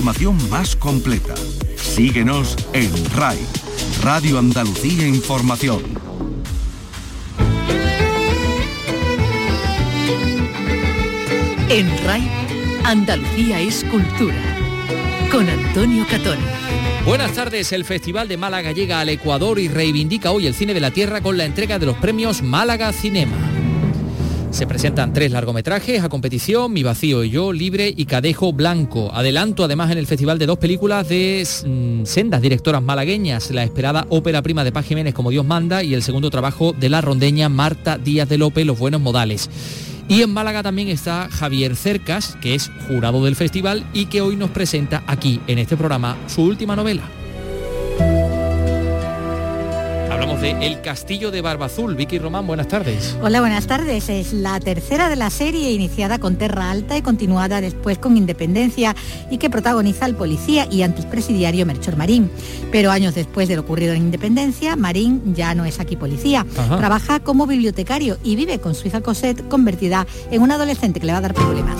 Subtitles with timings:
[0.00, 1.34] Información más completa.
[1.76, 3.38] Síguenos en RAI,
[4.02, 5.82] Radio Andalucía Información.
[11.68, 12.30] En RAI,
[12.84, 14.42] Andalucía es cultura.
[15.30, 16.38] Con Antonio Catón.
[17.04, 20.80] Buenas tardes, el Festival de Málaga llega al Ecuador y reivindica hoy el cine de
[20.80, 23.49] la tierra con la entrega de los premios Málaga Cinema.
[24.50, 29.10] Se presentan tres largometrajes a competición, Mi vacío y yo, Libre y Cadejo Blanco.
[29.14, 34.06] Adelanto además en el festival de dos películas de mm, sendas directoras malagueñas, la esperada
[34.08, 37.48] ópera prima de Paz Jiménez como Dios manda y el segundo trabajo de la rondeña
[37.48, 39.48] Marta Díaz de López, Los buenos modales.
[40.08, 44.34] Y en Málaga también está Javier Cercas, que es jurado del festival y que hoy
[44.34, 47.19] nos presenta aquí en este programa su última novela.
[50.40, 51.94] De El Castillo de Barbazul.
[51.94, 53.16] Vicky Román, buenas tardes.
[53.20, 54.08] Hola, buenas tardes.
[54.08, 58.96] Es la tercera de la serie iniciada con Terra Alta y continuada después con Independencia
[59.30, 62.30] y que protagoniza al policía y antipresidiario Melchor Marín.
[62.72, 66.46] Pero años después de lo ocurrido en Independencia, Marín ya no es aquí policía.
[66.78, 71.12] Trabaja como bibliotecario y vive con su hija Cosette convertida en una adolescente que le
[71.12, 71.76] va a dar problemas.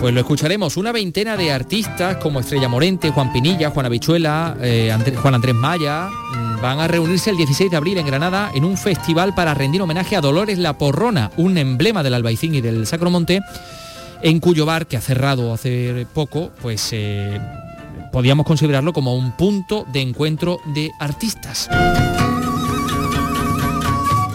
[0.00, 0.76] Pues lo escucharemos.
[0.76, 6.08] Una veintena de artistas como Estrella Morente, Juan Pinilla, Juan Habichuela, eh, Juan Andrés Maya
[6.08, 9.80] mm, van a reunirse el 16 de abril en Granada en un festival para rendir
[9.80, 13.40] homenaje a Dolores La Porrona, un emblema del Albaicín y del Sacromonte,
[14.22, 17.40] en cuyo bar, que ha cerrado hace poco, pues eh,
[18.12, 21.68] podíamos considerarlo como un punto de encuentro de artistas.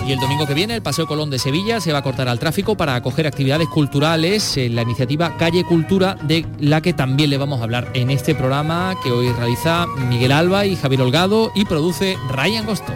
[0.06, 2.38] Y el domingo que viene el Paseo Colón de Sevilla se va a cortar al
[2.38, 7.38] tráfico para acoger actividades culturales en la iniciativa Calle Cultura, de la que también le
[7.38, 11.64] vamos a hablar en este programa que hoy realiza Miguel Alba y Javier Holgado y
[11.64, 12.94] produce Ryan Gosto.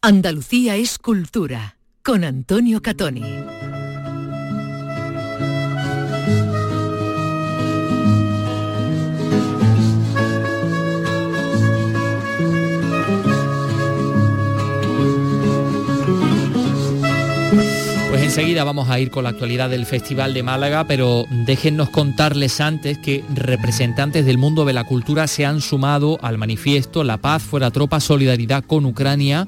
[0.00, 3.22] Andalucía es cultura con Antonio Catoni.
[18.32, 22.96] Enseguida vamos a ir con la actualidad del Festival de Málaga, pero déjennos contarles antes
[22.96, 27.70] que representantes del mundo de la cultura se han sumado al manifiesto La paz fuera
[27.70, 29.46] tropa, solidaridad con Ucrania.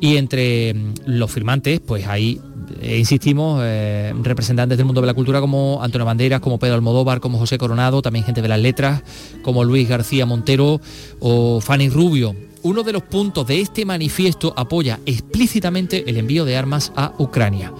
[0.00, 2.40] Y entre mm, los firmantes, pues ahí
[2.82, 7.20] eh, insistimos, eh, representantes del mundo de la cultura como Antonio Banderas, como Pedro Almodóvar,
[7.20, 9.04] como José Coronado, también gente de las letras,
[9.42, 10.80] como Luis García Montero
[11.20, 12.34] o Fanny Rubio.
[12.62, 17.72] Uno de los puntos de este manifiesto apoya explícitamente el envío de armas a Ucrania.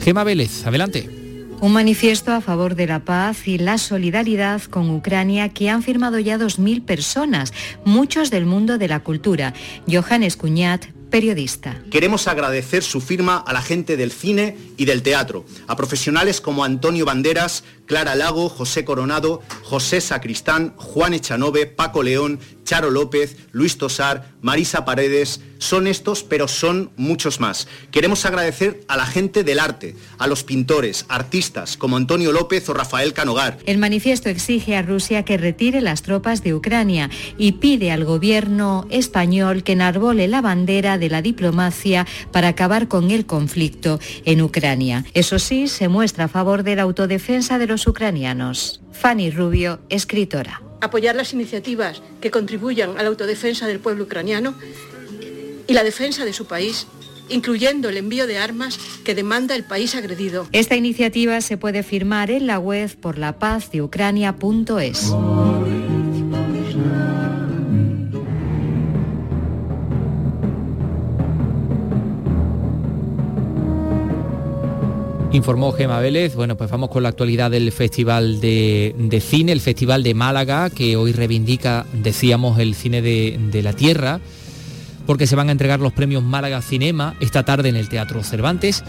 [0.00, 1.10] Gema Vélez, adelante.
[1.60, 6.18] Un manifiesto a favor de la paz y la solidaridad con Ucrania que han firmado
[6.18, 7.52] ya 2.000 personas,
[7.84, 9.54] muchos del mundo de la cultura.
[9.86, 11.80] Johannes Cuñat, periodista.
[11.90, 16.64] Queremos agradecer su firma a la gente del cine y del teatro, a profesionales como
[16.64, 23.76] Antonio Banderas, Clara Lago, José Coronado, José Sacristán, Juan Echanove, Paco León, Charo López, Luis
[23.78, 27.68] Tosar, Marisa Paredes, son estos, pero son muchos más.
[27.90, 32.74] Queremos agradecer a la gente del arte, a los pintores, artistas como Antonio López o
[32.74, 33.58] Rafael Canogar.
[33.66, 38.86] El manifiesto exige a Rusia que retire las tropas de Ucrania y pide al gobierno
[38.90, 45.04] español que enarbole la bandera de la diplomacia para acabar con el conflicto en Ucrania.
[45.14, 48.80] Eso sí, se muestra a favor de la autodefensa de los ucranianos.
[48.92, 54.54] Fanny Rubio, escritora apoyar las iniciativas que contribuyan a la autodefensa del pueblo ucraniano
[55.66, 56.86] y la defensa de su país
[57.28, 60.46] incluyendo el envío de armas que demanda el país agredido.
[60.52, 65.10] Esta iniciativa se puede firmar en la web por la paz de Ucrania.es.
[75.34, 76.36] Informó Gema Vélez.
[76.36, 80.94] Bueno, pues vamos con la actualidad del Festival de, Cine, el Festival de Málaga, que
[80.94, 84.20] hoy reivindica, decíamos, el cine de, la tierra,
[85.06, 88.84] porque se van a entregar los premios Málaga Cinema esta tarde en el Teatro Cervantes.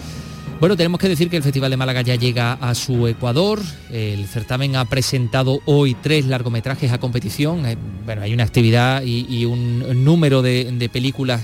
[0.59, 3.59] Bueno, tenemos que decir que el Festival de Málaga ya llega a su Ecuador.
[3.91, 7.65] El certamen ha presentado hoy tres largometrajes a competición.
[7.65, 7.75] Eh,
[8.05, 11.41] bueno, hay una actividad y, un número de películas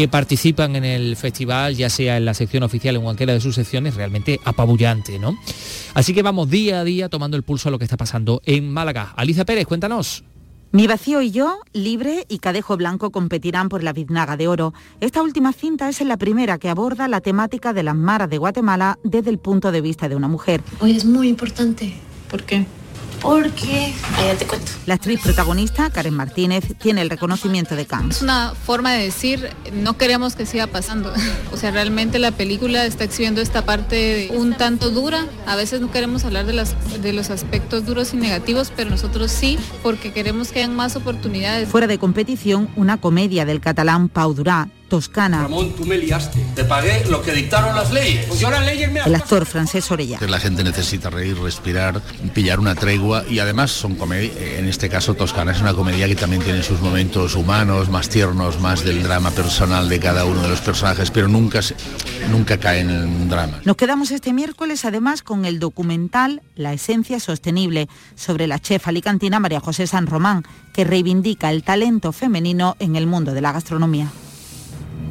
[0.00, 3.40] que participan en el festival, ya sea en la sección oficial o en cualquiera de
[3.42, 5.36] sus secciones, realmente apabullante, ¿no?
[5.92, 8.72] Así que vamos día a día tomando el pulso a lo que está pasando en
[8.72, 9.12] Málaga.
[9.14, 10.24] Alicia Pérez, cuéntanos.
[10.72, 14.72] Mi vacío y yo, Libre y Cadejo Blanco competirán por la Biznaga de Oro.
[15.02, 18.98] Esta última cinta es la primera que aborda la temática de las maras de Guatemala
[19.04, 20.62] desde el punto de vista de una mujer.
[20.80, 21.92] Hoy es muy importante.
[22.30, 22.64] ¿Por qué?
[23.20, 24.72] Porque, ya te cuento.
[24.86, 28.16] La actriz protagonista, Karen Martínez, tiene el reconocimiento de Cannes.
[28.16, 31.12] Es una forma de decir, no queremos que siga pasando.
[31.52, 35.26] O sea, realmente la película está exhibiendo esta parte un tanto dura.
[35.46, 39.30] A veces no queremos hablar de, las, de los aspectos duros y negativos, pero nosotros
[39.30, 41.68] sí, porque queremos que hayan más oportunidades.
[41.68, 45.42] Fuera de competición, una comedia del catalán Pau Durá, Toscana.
[45.44, 46.44] Ramón, tú me liaste.
[46.54, 48.26] Te pagué lo que dictaron las leyes.
[48.26, 50.18] Pues yo las leyes me El actor francés Orella.
[50.20, 52.02] La gente necesita reír, respirar,
[52.34, 56.16] pillar una tregua y además son comedias, en este caso Toscana es una comedia que
[56.16, 60.48] también tiene sus momentos humanos, más tiernos, más del drama personal de cada uno de
[60.48, 61.60] los personajes, pero nunca,
[62.30, 63.60] nunca cae en un drama.
[63.64, 69.38] Nos quedamos este miércoles además con el documental La esencia sostenible sobre la chef alicantina
[69.38, 74.10] María José San Román, que reivindica el talento femenino en el mundo de la gastronomía.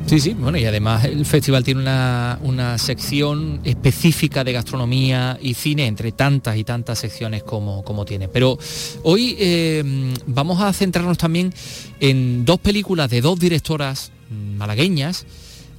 [0.09, 5.85] Sí, sí, bueno, y además el festival tiene una, sección específica de gastronomía y cine,
[5.85, 8.27] entre tantas y tantas secciones como, como tiene.
[8.27, 8.57] Pero
[9.03, 9.83] hoy eh,
[10.25, 11.53] vamos a centrarnos también
[11.99, 14.11] en dos películas de dos directoras
[14.57, 15.27] malagueñas.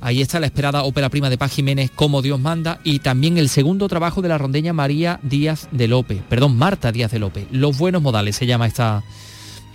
[0.01, 3.49] Ahí está la esperada ópera prima de Paz Jiménez, Como Dios manda, y también el
[3.49, 7.49] segundo trabajo de la rondeña María Díaz de López, perdón, Marta Díaz de López.
[7.51, 9.03] Los buenos modales se llama esta,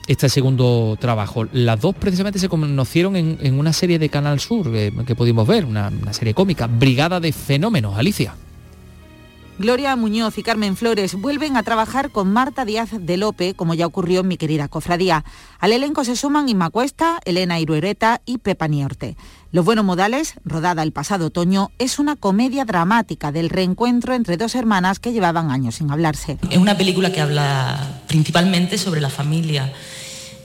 [0.07, 1.45] este segundo trabajo.
[1.51, 5.65] Las dos precisamente se conocieron en, una serie de Canal Sur eh, que, pudimos ver,
[5.65, 8.35] una, serie cómica, Brigada de Fenómenos, Alicia.
[9.57, 13.85] Gloria Muñoz y Carmen Flores vuelven a trabajar con Marta Díaz de Lope, como ya
[13.85, 15.23] ocurrió en mi querida cofradía.
[15.59, 19.15] Al elenco se suman Inma Cuesta, Elena Iruereta y Pepa Niorte.
[19.53, 24.55] Los Buenos Modales, rodada el pasado otoño, es una comedia dramática del reencuentro entre dos
[24.55, 26.37] hermanas que llevaban años sin hablarse.
[26.49, 29.71] Es una película que habla principalmente sobre la familia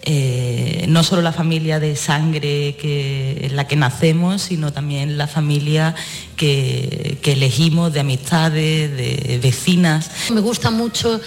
[0.03, 5.27] eh, no solo la familia de sangre que, en la que nacemos, sino también la
[5.27, 5.95] familia
[6.37, 10.11] que, elegimos, de amistades, de vecinas.
[10.31, 11.21] Me gusta mucho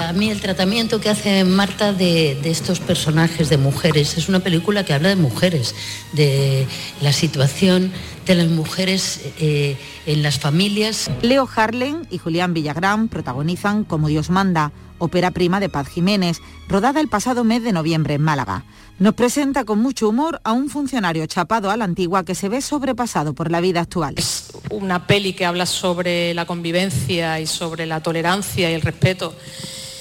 [0.00, 4.18] a mí el tratamiento que hace Marta de, estos personajes de mujeres.
[4.18, 5.74] Es una película que habla de mujeres,
[6.12, 6.66] de
[7.00, 7.92] la situación
[8.26, 9.76] de las mujeres eh,
[10.06, 11.10] en las familias.
[11.22, 14.72] Leo Harlen y Julián Villagrán protagonizan Como Dios manda
[15.02, 18.64] ópera prima de Paz Jiménez, rodada el pasado mes de noviembre en Málaga.
[19.00, 22.60] Nos presenta con mucho humor a un funcionario chapado a la antigua que se ve
[22.60, 24.14] sobrepasado por la vida actual.
[24.16, 29.34] Es una peli que habla sobre la convivencia y sobre la tolerancia y el respeto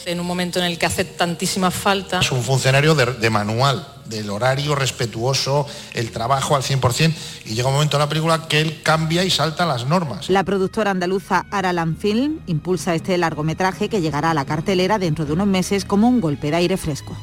[0.05, 2.19] en un momento en el que hace tantísima falta.
[2.19, 7.13] Es un funcionario de manual del horario respetuoso, el trabajo al 100%,
[7.45, 10.29] y llega un momento en la película que él cambia y salta las normas.
[10.29, 15.33] La productora andaluza Aralan Film impulsa este largometraje que llegará a la cartelera dentro de
[15.33, 17.17] unos meses como un golpe de aire fresco.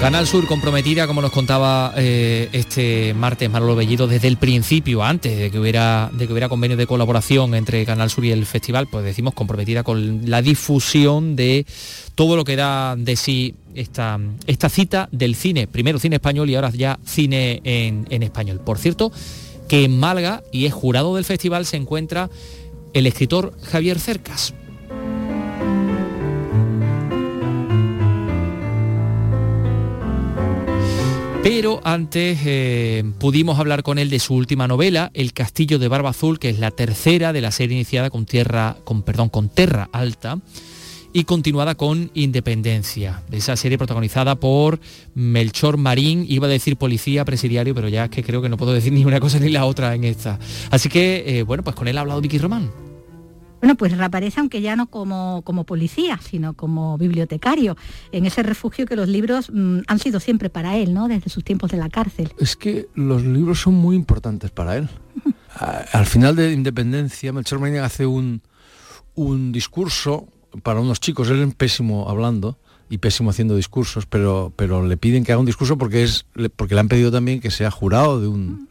[0.00, 5.36] Canal Sur comprometida, como nos contaba eh, este martes Manolo Bellido, desde el principio, antes
[5.36, 8.86] de que, hubiera, de que hubiera convenio de colaboración entre Canal Sur y el festival,
[8.86, 11.66] pues decimos comprometida con la difusión de
[12.14, 16.54] todo lo que da de sí esta, esta cita del cine, primero cine español y
[16.54, 18.60] ahora ya cine en, en español.
[18.64, 19.10] Por cierto,
[19.68, 22.30] que en Malga, y es jurado del festival, se encuentra
[22.92, 24.54] el escritor Javier Cercas.
[31.42, 36.10] Pero antes eh, pudimos hablar con él de su última novela, El Castillo de Barba
[36.10, 39.88] Azul, que es la tercera de la serie iniciada con Tierra, con, perdón, con Terra
[39.92, 40.38] Alta
[41.12, 44.80] y continuada con Independencia, de esa serie protagonizada por
[45.14, 48.72] Melchor Marín, iba a decir policía presidiario, pero ya es que creo que no puedo
[48.72, 50.38] decir ni una cosa ni la otra en esta.
[50.70, 52.87] Así que, eh, bueno, pues con él ha hablado Vicky Román.
[53.60, 57.76] Bueno, pues reaparece, aunque ya no como, como policía, sino como bibliotecario,
[58.12, 61.08] en ese refugio que los libros mm, han sido siempre para él, ¿no?
[61.08, 62.32] Desde sus tiempos de la cárcel.
[62.38, 64.88] Es que los libros son muy importantes para él.
[65.92, 68.42] Al final de Independencia, Melchor Marín hace un,
[69.14, 70.28] un discurso
[70.62, 72.58] para unos chicos, él es pésimo hablando
[72.90, 76.74] y pésimo haciendo discursos, pero, pero le piden que haga un discurso porque, es, porque
[76.74, 78.68] le han pedido también que sea jurado de un,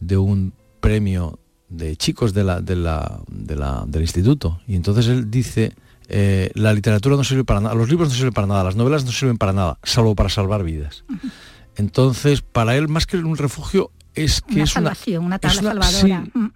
[0.00, 1.38] de un premio
[1.72, 4.60] de chicos de la, de la, del instituto.
[4.66, 5.72] Y entonces él dice,
[6.08, 9.04] eh, la literatura no sirve para nada, los libros no sirven para nada, las novelas
[9.04, 11.04] no sirven para nada, salvo para salvar vidas.
[11.76, 16.26] Entonces, para él, más que un refugio, es que es una, una salvadora.
[16.34, 16.52] Mm.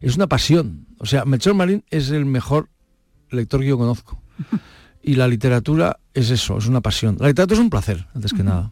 [0.00, 0.86] es una pasión.
[0.98, 2.68] O sea, Melchor Marín es el mejor
[3.30, 4.20] lector que yo conozco.
[5.02, 7.16] Y la literatura es eso, es una pasión.
[7.18, 8.70] La literatura es un placer, antes que nada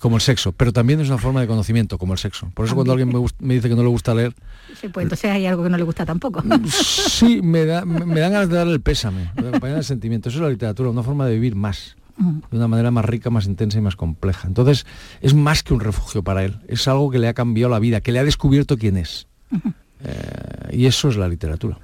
[0.00, 2.50] como el sexo, pero también es una forma de conocimiento, como el sexo.
[2.54, 4.34] Por eso cuando alguien me, dice que no le gusta leer...
[4.80, 6.42] Sí, pues entonces hay algo que no le gusta tampoco.
[6.70, 10.28] Sí, me, da, me, dan ganas de darle el pésame, de el sentimiento.
[10.28, 13.46] Eso es la literatura, una forma de vivir más, de una manera más rica, más
[13.46, 14.48] intensa y más compleja.
[14.48, 14.86] Entonces,
[15.20, 18.00] es más que un refugio para él, es algo que le ha cambiado la vida,
[18.00, 19.28] que le ha descubierto quién es.
[20.02, 21.78] Eh, y eso es la literatura.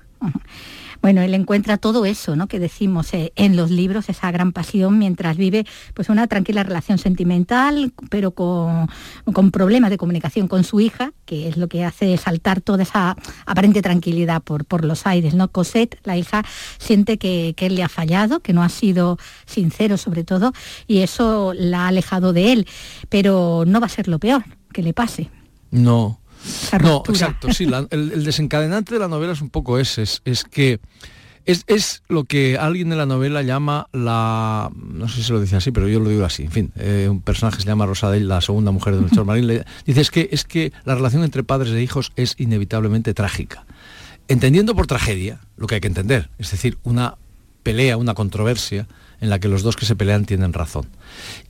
[1.03, 2.49] Bueno, él encuentra todo eso, ¿no?
[2.49, 6.99] Que decimos eh, en los libros, esa gran pasión, mientras vive pues una tranquila relación
[6.99, 8.89] sentimental, pero con,
[9.33, 13.17] con problemas de comunicación con su hija, que es lo que hace saltar toda esa
[13.47, 15.49] aparente tranquilidad por, por los aires, ¿no?
[15.49, 16.45] Cosette, la hija,
[16.79, 20.53] siente que, que él le ha fallado, que no ha sido sincero sobre todo,
[20.87, 22.67] y eso la ha alejado de él.
[23.09, 25.31] Pero no va a ser lo peor que le pase.
[25.71, 26.21] No,
[26.83, 30.23] no, exacto, sí, la- el, el desencadenante de la novela es un poco ese, es,
[30.25, 30.81] es que
[31.45, 35.41] es, es lo que alguien de la novela llama la, no sé si se lo
[35.41, 38.27] dice así, pero yo lo digo así, en fin, eh, un personaje se llama Rosadell,
[38.27, 41.45] la segunda mujer de Melchor Marín, le dice es que, es que la relación entre
[41.45, 43.65] padres e hijos es inevitablemente trágica.
[44.29, 47.15] Entendiendo por tragedia lo que hay que entender, es decir, una
[47.63, 48.89] pelea, una controversia
[49.21, 50.87] en la que los dos que se pelean tienen razón.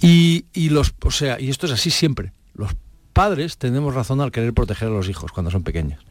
[0.00, 2.32] Y, y los, o sea, y esto es así siempre.
[2.54, 2.72] Los
[3.16, 6.04] padres tenemos razón al querer proteger a los hijos cuando son pequeños.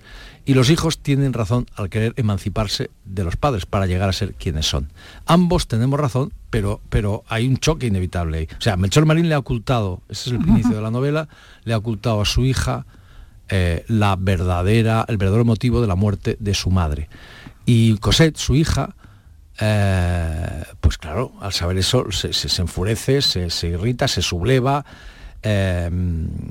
[0.43, 4.33] Y los hijos tienen razón al querer emanciparse de los padres para llegar a ser
[4.33, 4.91] quienes son.
[5.27, 8.47] Ambos tenemos razón, pero, pero hay un choque inevitable ahí.
[8.57, 11.27] O sea, Melchor Marín le ha ocultado, ese es el inicio de la novela,
[11.63, 12.85] le ha ocultado a su hija
[13.49, 17.07] eh, la verdadera, el verdadero motivo de la muerte de su madre.
[17.67, 18.95] Y Cosette, su hija,
[19.59, 24.85] eh, pues claro, al saber eso se, se- enfurece, se, se irrita, se subleva.
[25.43, 25.89] Eh,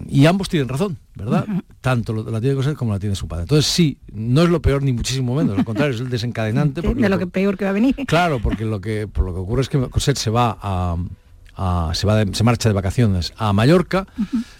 [0.09, 1.47] y ambos tienen razón, ¿verdad?
[1.81, 3.43] Tanto lo- la tiene Cosette como la tiene su padre.
[3.43, 6.81] Entonces sí, no es lo peor ni muchísimo menos, al contrario, es el desencadenante.
[6.85, 7.95] Sí, porque de lo que peor que va a venir.
[8.07, 10.97] Claro, porque lo que, por lo que ocurre es que Cosette se va a,
[11.57, 14.07] a- se, va de- se marcha de vacaciones a Mallorca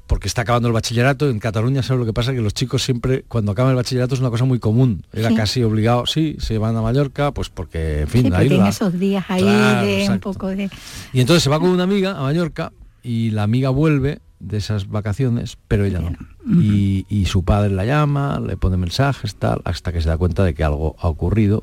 [0.07, 1.29] porque está acabando el bachillerato.
[1.31, 2.33] En Cataluña, ¿sabes lo que pasa?
[2.33, 5.05] Que los chicos siempre, cuando acaban el bachillerato, es una cosa muy común.
[5.13, 5.35] Era Sí.
[5.35, 8.99] casi obligado, sí, se van a Mallorca, pues porque, en fin, Sí, ahí la- esos
[8.99, 10.71] días ahí Claro, de un poco de...
[11.13, 12.73] Y entonces se va con una amiga a Mallorca
[13.05, 16.13] y la amiga vuelve de esas vacaciones, pero ella no.
[16.61, 20.43] Y, y su padre la llama, le pone mensajes, tal, hasta que se da cuenta
[20.43, 21.63] de que algo ha ocurrido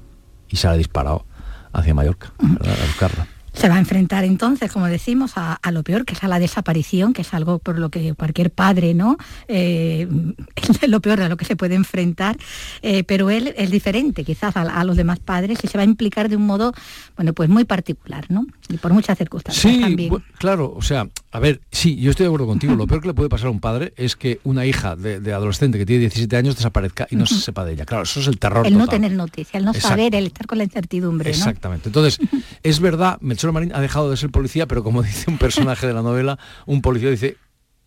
[0.49, 1.25] y sale disparado
[1.73, 2.75] hacia Mallorca, ¿verdad?
[2.81, 3.27] a buscarla.
[3.53, 6.39] Se va a enfrentar entonces, como decimos, a, a lo peor, que es a la
[6.39, 9.17] desaparición, que es algo por lo que cualquier padre, ¿no?
[9.47, 10.07] Eh,
[10.55, 12.37] es lo peor a lo que se puede enfrentar,
[12.81, 15.85] eh, pero él es diferente quizás a, a los demás padres y se va a
[15.85, 16.73] implicar de un modo,
[17.15, 18.45] bueno, pues muy particular, ¿no?
[18.69, 20.13] Y por muchas circunstancias Sí, también.
[20.37, 22.75] claro, o sea, a ver, sí, yo estoy de acuerdo contigo.
[22.75, 25.33] Lo peor que le puede pasar a un padre es que una hija de, de
[25.33, 27.85] adolescente que tiene 17 años desaparezca y no se sepa de ella.
[27.85, 28.65] Claro, eso es el terror.
[28.65, 29.89] el no tener noticia, el no Exacto.
[29.89, 31.35] saber, el estar con la incertidumbre, ¿no?
[31.37, 31.89] Exactamente.
[31.89, 32.19] Entonces,
[32.63, 33.17] es verdad,
[33.47, 36.37] Melchor Marín ha dejado de ser policía, pero como dice un personaje de la novela,
[36.65, 37.37] un policía dice,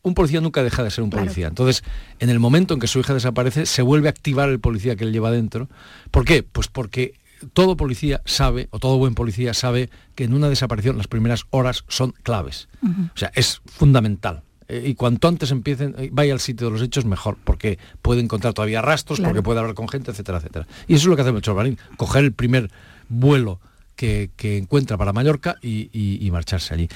[0.03, 1.25] un policía nunca deja de ser un Claro.
[1.25, 1.47] policía.
[1.49, 1.83] Entonces,
[2.19, 5.05] en el momento en que su hija desaparece, se vuelve a activar el policía que
[5.05, 5.69] él lleva dentro.
[6.11, 6.43] ¿Por qué?
[6.43, 7.15] Pues porque
[7.53, 11.85] todo policía sabe, o todo buen policía sabe, que en una desaparición las primeras horas
[11.89, 12.69] son claves.
[12.83, 14.43] O sea, es fundamental.
[14.67, 18.23] Eh, y cuanto antes empiecen, eh, vaya al sitio de los hechos, mejor, porque puede
[18.23, 19.31] encontrar todavía rastros, Claro.
[19.35, 20.67] porque puede hablar con gente, etcétera, etcétera.
[20.89, 22.71] Y eso es lo que hace Melchor Marín, coger el primer
[23.11, 23.61] vuelo
[23.97, 26.89] que, que encuentra para Mallorca y, y- y marcharse allí.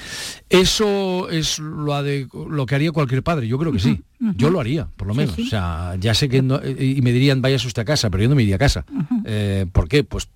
[0.49, 4.01] Eso es lo, que haría cualquier padre, yo creo que sí.
[4.35, 5.35] Yo lo haría, por lo Sí, menos.
[5.35, 5.43] sí.
[5.43, 8.29] O sea, ya sé que no, y me dirían, vaya usted a casa, pero yo
[8.29, 8.83] no me iría a casa.
[9.25, 10.03] Eh, ¿Por qué?
[10.03, 10.27] Pues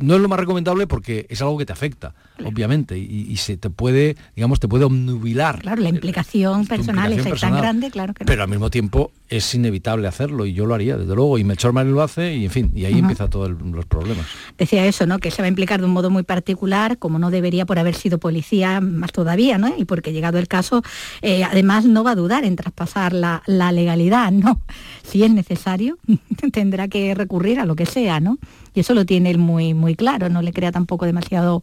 [0.00, 3.56] no es lo más recomendable porque es algo que te afecta, obviamente, y, y se
[3.56, 5.60] te puede, digamos, te puede obnubilar.
[5.60, 8.26] Claro, la implicación personal es tan grande, claro que no.
[8.26, 11.38] Pero al mismo tiempo es inevitable hacerlo y yo lo haría, desde luego.
[11.38, 13.00] Y Melchor lo hace y en fin, y ahí Ujú.
[13.00, 14.26] empieza todos los problemas.
[14.58, 15.18] decía eso, ¿no?
[15.18, 17.94] Que se va a implicar de un modo muy particular, como no debería por haber
[17.94, 19.72] sido policía, más todavía, ¿no?
[19.76, 20.82] Y porque llegado el caso,
[21.22, 24.60] eh, además no va a dudar en traspasar la, la legalidad, ¿no?
[25.02, 25.98] Si es necesario,
[26.52, 28.38] tendrá que recurrir a lo que sea, ¿no?
[28.74, 31.62] Y eso lo tiene él muy, muy claro, no le crea tampoco demasiado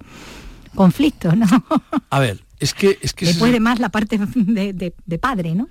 [0.76, 1.46] conflicto, ¿no?
[2.10, 5.20] A ver, es que es que Le puede el- más la parte de, de- de
[5.20, 5.68] padre, ¿no?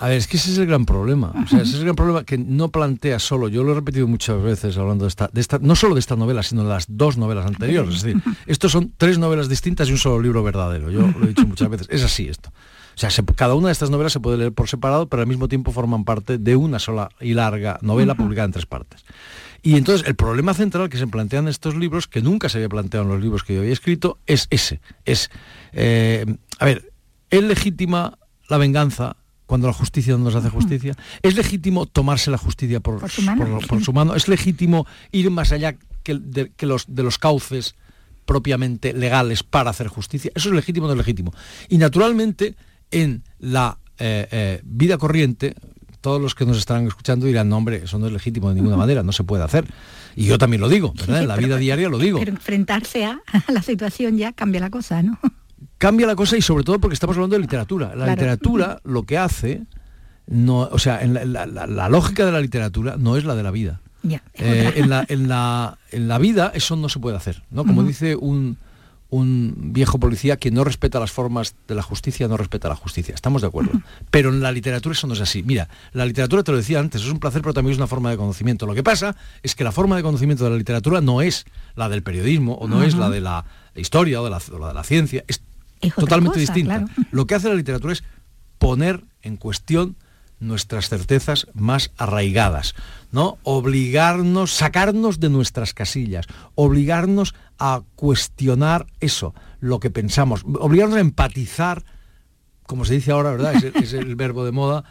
[0.00, 1.32] a ver, es que ese es el gran problema.
[1.44, 3.46] O sea, ese es el gran problema que no plantea solo.
[3.46, 6.16] Yo lo he repetido muchas veces hablando de esta, de esta, no solo de esta
[6.16, 7.94] novela, sino de las dos novelas anteriores.
[7.96, 10.90] Es decir, estos son tres novelas distintas y un solo libro verdadero.
[10.90, 11.86] Yo lo he dicho muchas veces.
[11.90, 12.48] Es así esto.
[12.48, 15.28] O sea, se- cada una de estas novelas se puede leer por separado, pero al
[15.28, 19.04] mismo tiempo forman parte de una sola y larga novela publicada en tres partes.
[19.64, 23.04] Y entonces el problema central que se plantean estos libros, que nunca se había planteado
[23.06, 24.80] en los libros que yo había escrito, es ese.
[25.06, 25.30] Es,
[25.72, 26.26] eh,
[26.58, 26.92] a ver,
[27.30, 28.18] ¿es legítima
[28.48, 29.16] la venganza
[29.46, 30.94] cuando la justicia no nos hace justicia?
[31.22, 33.58] ¿Es legítimo tomarse la justicia por, Por su mano.
[33.58, 34.14] por- por su mano?
[34.14, 37.74] ¿Es legítimo ir más allá que, de, que los, de los cauces
[38.26, 40.30] propiamente legales para hacer justicia?
[40.34, 41.32] ¿Eso es legítimo o no es legítimo?
[41.70, 42.54] Y naturalmente,
[42.90, 45.54] en la eh, eh, vida corriente,
[46.04, 48.76] todos los que nos estarán escuchando dirán, no hombre, eso no es legítimo de ninguna
[48.76, 49.64] manera, no se puede hacer.
[50.14, 51.22] Y yo también lo digo, ¿verdad?
[51.22, 52.18] En la vida diaria lo digo.
[52.18, 55.18] Pero enfrentarse a, la situación ya cambia la cosa, ¿no?
[55.78, 57.88] cambia la cosa y sobre todo porque estamos hablando de literatura.
[57.88, 58.10] La Claro.
[58.12, 59.62] literatura lo que hace,
[60.26, 63.34] no, o sea, en la, la- la- la lógica de la literatura no es la
[63.34, 63.80] de la vida.
[64.34, 67.64] Eh, en, la, en, la, en la vida eso no se puede hacer, ¿no?
[67.64, 68.58] Como dice un,
[69.14, 73.14] un viejo policía que no respeta las formas de la justicia, no respeta la justicia.
[73.14, 73.70] Estamos de acuerdo.
[74.10, 75.44] Pero en la literatura eso no es así.
[75.44, 78.10] Mira, la literatura, te lo decía antes, es un placer, pero también es una forma
[78.10, 78.66] de conocimiento.
[78.66, 81.44] Lo que pasa es que la forma de conocimiento de la literatura no es
[81.76, 83.44] la del periodismo o no es la de la
[83.76, 85.24] historia o de la, de la ciencia.
[85.28, 85.40] Es,
[85.94, 86.86] totalmente distinta.
[87.12, 88.02] Lo que hace la literatura es
[88.58, 89.96] poner en cuestión
[90.40, 92.74] nuestras certezas más arraigadas,
[93.12, 93.38] ¿no?
[93.42, 101.84] Obligarnos, sacarnos de nuestras casillas, obligarnos a cuestionar eso, lo que pensamos, obligarnos a empatizar,
[102.66, 103.54] como se dice ahora, ¿verdad?
[103.62, 104.84] es el verbo de moda,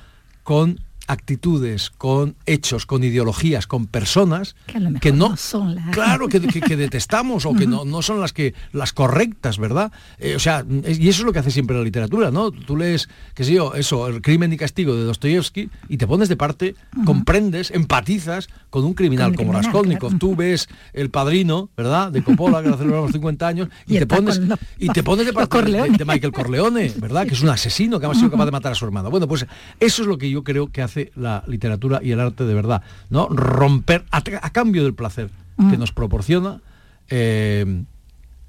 [0.44, 4.56] con actitudes, con hechos, con ideologías, con personas
[5.02, 5.90] que, no, son las...
[5.90, 6.40] claro que,
[6.76, 9.92] detestamos o que no, no son las que las correctas, ¿verdad?
[10.18, 12.52] Eh, o sea, y eso es lo que hace siempre la literatura, ¿no?
[12.52, 16.30] Tú lees, qué sé yo, eso, el crimen y castigo de Dostoyevsky y te pones
[16.30, 20.18] de parte, comprendes, empatizas con un criminal como Raskolnikov.
[20.18, 22.12] Tú ves el padrino, ¿verdad?
[22.12, 24.42] De Coppola, que lo celebramos 50 años, y, te pones
[24.78, 27.28] y te pones de parte de, Michael Corleone, ¿verdad?
[27.28, 29.10] Que es un asesino que ha sido capaz de matar a su hermano.
[29.10, 29.46] Bueno, pues
[29.80, 32.82] eso es lo que yo creo que hace la literatura y el arte de verdad,
[33.10, 33.28] ¿no?
[33.30, 34.22] Romper, a,
[34.52, 35.30] cambio del placer
[35.70, 36.62] que nos proporciona,
[37.10, 37.84] eh,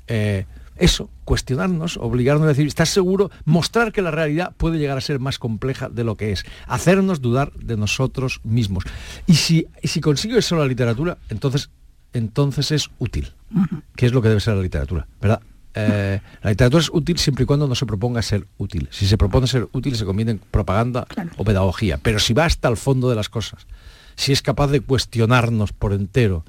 [0.07, 0.47] eh,
[0.77, 3.31] eso, cuestionarnos, obligarnos a decir, ¿estás seguro?
[3.45, 7.21] Mostrar que la realidad puede llegar a ser más compleja de lo que es, hacernos
[7.21, 8.85] dudar de nosotros mismos.
[9.27, 11.71] Y si, si consigo eso la literatura, entonces,
[12.13, 13.33] entonces es útil,
[13.95, 15.41] que es lo que debe ser la literatura, ¿verdad?
[15.75, 18.89] Eh, la literatura es útil siempre y cuando no se proponga ser útil.
[18.91, 21.99] Si se propone ser útil se convierte en propaganda o pedagogía.
[21.99, 23.67] Pero si va hasta el fondo de las cosas,
[24.15, 26.45] si es capaz de cuestionarnos por entero,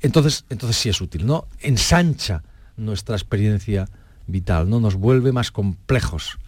[0.00, 1.46] entonces, entonces sí es útil, ¿no?
[1.60, 2.42] Ensancha
[2.76, 3.88] nuestra experiencia
[4.26, 4.80] vital, ¿no?
[4.80, 6.38] Nos vuelve más complejos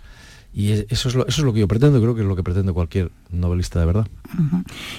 [0.55, 2.43] y eso es, lo, eso es lo que yo pretendo, creo que es lo que
[2.43, 4.07] pretende cualquier novelista de verdad.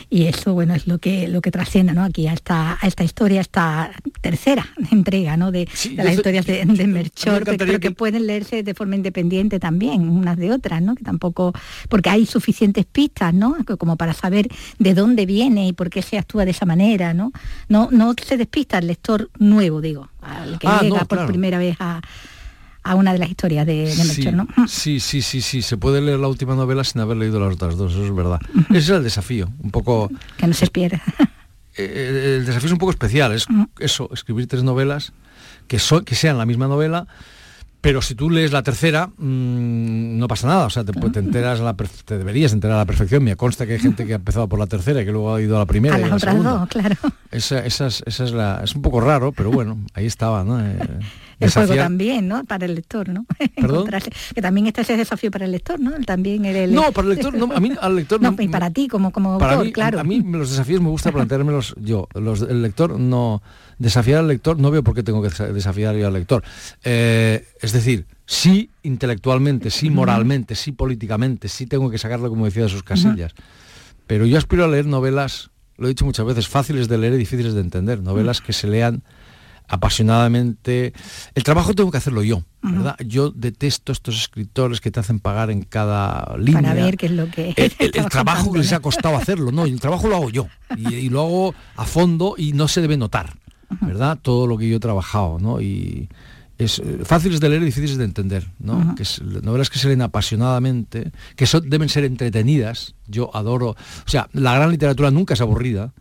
[0.09, 2.03] Y eso, bueno, es lo que lo que trasciende, ¿no?
[2.03, 3.91] Aquí a esta, a esta historia, esta
[4.21, 5.51] tercera entrega, ¿no?
[5.51, 10.37] De, las historias de, de Merchor, que, que, pueden leerse de forma independiente también, unas
[10.37, 10.95] de otras, ¿no?
[10.95, 11.53] Que tampoco,
[11.87, 13.55] porque hay suficientes pistas, ¿no?
[13.77, 14.47] Como para saber
[14.79, 17.31] de dónde viene y por qué se actúa de esa manera, ¿no?
[17.69, 21.75] No, no se despista el lector nuevo, digo, al que ah, llega por primera vez
[21.79, 22.01] a
[22.83, 24.47] a una de las historias de, de Melchor, sí, ¿no?
[24.67, 27.77] Sí, sí, sí, sí, se puede leer la última novela sin haber leído las otras
[27.77, 28.39] dos, eso es verdad.
[28.69, 30.09] Ese es el desafío, un poco...
[30.37, 31.01] Que no se pierda.
[31.75, 33.47] Eh, el desafío es un poco especial, es
[33.79, 35.11] eso, escribir tres novelas
[35.67, 37.07] que, que sean la misma novela,
[37.83, 41.59] pero si tú lees la tercera, mm, no pasa nada, o sea, te, te enteras,
[41.59, 43.25] la, te deberías enterar a la perfección.
[43.25, 45.41] Me consta que hay gente que ha empezado por la tercera y que luego ha
[45.41, 45.95] ido a la primera.
[45.95, 46.95] A las otras dos, claro.
[47.29, 50.65] Esa, esa, es, esa es, la, es un poco raro, pero bueno, ahí estaba, ¿no?
[50.65, 50.77] Eh,
[51.39, 52.43] el juego también, ¿no?
[52.45, 53.25] Para el lector, ¿no?
[54.35, 55.91] que también está ese desafío para el lector, ¿no?
[56.05, 58.35] También el, No, para el lector, no, a mí al lector no.
[58.39, 59.99] y para ti como, como autor, claro.
[59.99, 62.07] A mí los desafíos me gusta planteármelos yo.
[62.13, 63.41] Los, el lector no...
[63.79, 66.43] Desafiar al lector, no veo por qué tengo que desafiar yo al lector.
[66.83, 72.63] Eh, es decir, sí intelectualmente, sí moralmente, sí políticamente, sí tengo que sacarlo, como decía,
[72.63, 73.33] de sus casillas.
[74.07, 77.17] Pero yo aspiro a leer novelas, lo he dicho muchas veces, fáciles de leer y
[77.17, 79.03] difíciles de entender, novelas que se lean
[79.67, 80.93] apasionadamente.
[81.35, 82.95] El trabajo tengo que hacerlo yo, ¿verdad?
[83.05, 86.61] Yo detesto estos escritores que te hacen pagar en cada línea.
[86.61, 87.53] Para ver qué es lo que...
[87.55, 90.47] El, trabajo que les ha costado hacerlo, no, el trabajo lo hago yo.
[90.77, 93.33] Y, lo hago a fondo y no se debe notar,
[93.81, 94.17] ¿verdad?
[94.21, 95.61] Todo lo que yo he trabajado, ¿no?
[95.61, 96.09] Y
[96.57, 98.95] es eh, fáciles de leer y difíciles de entender, ¿no?
[98.95, 102.95] que es, novelas que se leen apasionadamente, que son, deben ser entretenidas.
[103.07, 103.69] Yo adoro...
[103.71, 105.93] O sea, la gran literatura nunca es aburrida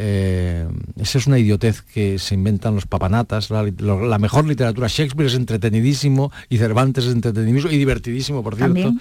[0.00, 3.50] eh, esa es una idiotez que se inventan los papanatas.
[3.50, 8.94] La, mejor literatura, Shakespeare es entretenidísimo y Cervantes es entretenidísimo y divertidísimo, por cierto.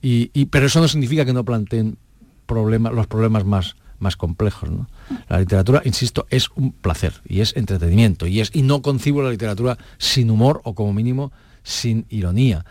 [0.00, 1.98] y, pero eso no significa que no planteen
[2.46, 4.70] problemas, los problemas más, más complejos.
[5.28, 9.30] La literatura, insisto, es un placer y es entretenimiento y, es, y no concibo la
[9.30, 11.30] literatura sin humor o como mínimo
[11.62, 12.64] sin ironía.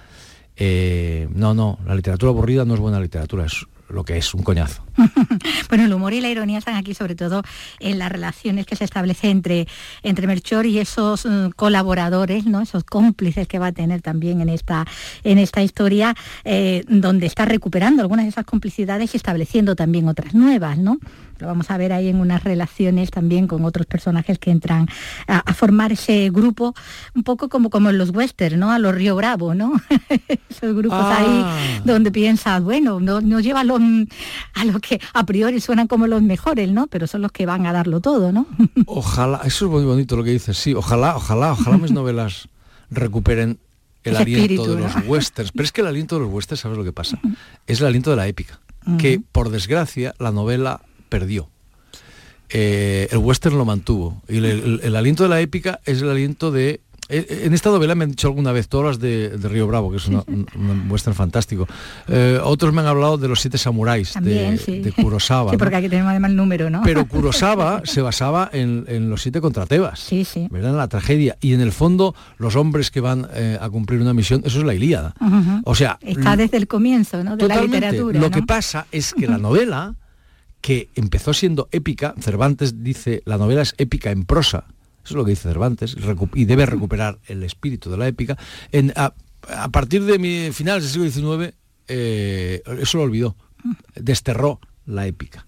[0.56, 4.44] Eh, no, no, la literatura aburrida no es buena literatura, es lo que es un
[4.44, 4.84] coñazo.
[5.70, 7.44] bueno, el humor y la ironía están aquí sobre todo
[7.80, 9.68] en las relaciones que se establece entre,
[10.04, 12.62] entre Melchor y esos mm, colaboradores, ¿no?
[12.62, 14.86] esos cómplices que va a tener también en esta,
[15.24, 20.34] en esta historia, eh, donde está recuperando algunas de esas complicidades y estableciendo también otras
[20.34, 20.98] nuevas, ¿no?
[21.40, 24.88] Lo vamos a ver ahí en unas relaciones también con otros personajes que entran
[25.28, 26.76] a, formar ese grupo,
[27.16, 28.72] un poco como, como en los westerns, ¿no?
[28.72, 29.74] A los Río Bravo, ¿no?
[30.50, 31.82] Esos grupos ahí ah.
[31.84, 36.08] donde piensas, bueno, no, no lleva a lo, a lo que a priori suenan como
[36.08, 36.88] los mejores, ¿no?
[36.88, 38.48] Pero son los que van a darlo todo, ¿no?
[38.86, 42.50] ojalá, eso es muy bonito lo que dices, sí, ojalá, ojalá, ojalá mis novelas
[42.90, 43.60] recuperen
[44.04, 45.52] el aliento de los westerns.
[45.52, 47.20] Pero es que el aliento de los westerns, ¿sabes lo que pasa?
[47.66, 48.60] Es el aliento de la épica.
[48.98, 51.50] Que por desgracia la novela perdió.
[52.50, 54.22] eh, el western lo mantuvo.
[54.30, 56.80] Y el, el- el aliento de la épica es el aliento de...
[57.10, 59.92] eh, En esta novela me han dicho alguna vez todas las de, de Río Bravo,
[59.92, 61.68] que es una- un, un western fantástico.
[62.08, 64.80] Eh, otros me han hablado de los siete samuráis También, de, sí.
[64.80, 65.52] de Kurosawa.
[65.52, 65.60] Sí, ¿no?
[65.60, 66.84] porque aquí tenemos además el número, ¿no?
[66.86, 70.00] Pero Kurosawa se basaba en, en los siete contra Tebas.
[70.00, 70.48] Sí, sí.
[70.50, 70.72] ¿verdad?
[70.72, 71.36] En la tragedia.
[71.42, 74.66] Y en el fondo, los hombres que van eh, a cumplir una misión, eso es
[74.66, 75.14] la Ilíada.
[75.66, 77.32] O sea, Está desde el comienzo, ¿no?
[77.36, 77.82] De Totalmente.
[77.82, 78.20] la literatura.
[78.22, 78.32] Lo ¿no?
[78.34, 79.96] que pasa es que la novela,
[80.68, 84.66] que empezó siendo épica, Cervantes dice, la novela es épica en prosa,
[85.02, 85.96] eso es lo que dice Cervantes,
[86.36, 88.38] y debe recuperar el espíritu de la épica.
[88.74, 89.14] En- a,
[89.72, 91.54] partir de mi, finales del siglo XIX,
[91.88, 93.38] eh, eso lo olvidó,
[93.96, 95.46] desterró la épica.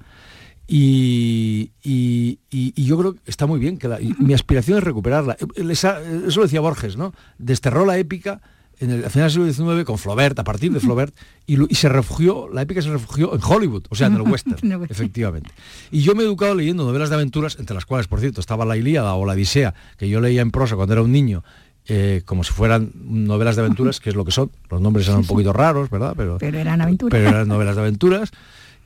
[0.67, 5.35] Y, y- y- yo creo que está muy bien, que mi aspiración es recuperarla.
[5.57, 7.13] Eso lo decía Borges, ¿no?
[7.37, 8.39] Desterró la épica
[8.79, 11.13] en el, a finales del siglo XIX con Flaubert, a partir de Flaubert,
[11.45, 15.51] y, se refugió, la épica se refugió en Hollywood, o sea, en el western, efectivamente.
[15.91, 18.65] Y yo me he educado leyendo novelas de aventuras, entre las cuales, por cierto, estaba
[18.65, 21.43] la Ilíada o la Odisea, que yo leía en prosa cuando era un niño,
[21.87, 24.51] eh, como si fueran novelas de aventuras, que es lo que son.
[24.69, 26.13] Los nombres eran un poquito raros, ¿verdad?
[26.15, 27.11] Pero, Pero eran aventuras.
[27.11, 28.31] pero eran novelas de aventuras.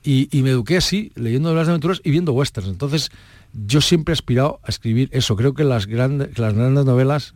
[0.02, 2.68] Y, y me eduqué así, leyendo novelas de aventuras y viendo westerns.
[2.68, 3.10] Entonces,
[3.52, 5.36] yo siempre he aspirado a escribir eso.
[5.36, 7.34] Creo que las grandes, que las grandes novelas,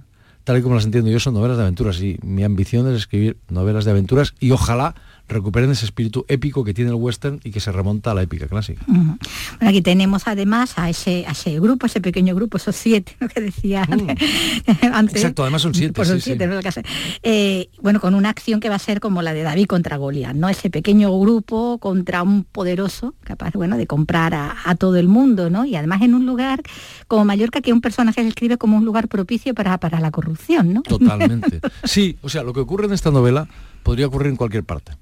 [0.49, 2.01] tal y como las entiendo yo, son novelas de aventuras.
[2.01, 4.95] Y mi ambición es escribir novelas de aventuras y ojalá
[5.29, 8.47] recuperen ese espíritu épico que tiene el western y que se remonta a la épica
[8.47, 8.83] clásica.
[8.87, 9.19] Bueno,
[9.61, 13.41] aquí tenemos además a ese, a ese grupo, ese pequeño grupo, esos siete, lo que
[13.41, 14.17] decía antes.
[14.23, 15.17] Mm.
[15.17, 16.37] Exacto, además son siete, Pues son sí, sí.
[16.39, 16.83] siete,
[17.23, 20.35] Eh, bueno, con una acción que va a ser como la de David contra Goliat,
[20.35, 20.49] ¿no?
[20.49, 25.51] Ese pequeño grupo contra un poderoso, capaz, bueno, de comprar a, a todo el mundo,
[25.51, 25.65] ¿no?
[25.65, 26.63] Y además en un lugar
[27.07, 30.73] como Mallorca, que un personaje se escribe como un lugar propicio para, para la corrupción,
[30.75, 30.83] ¿no?
[30.83, 31.61] Totalmente.
[31.85, 33.49] Sí, o sea, lo que ocurre en esta novela
[33.83, 34.93] podría ocurrir en cualquier parte.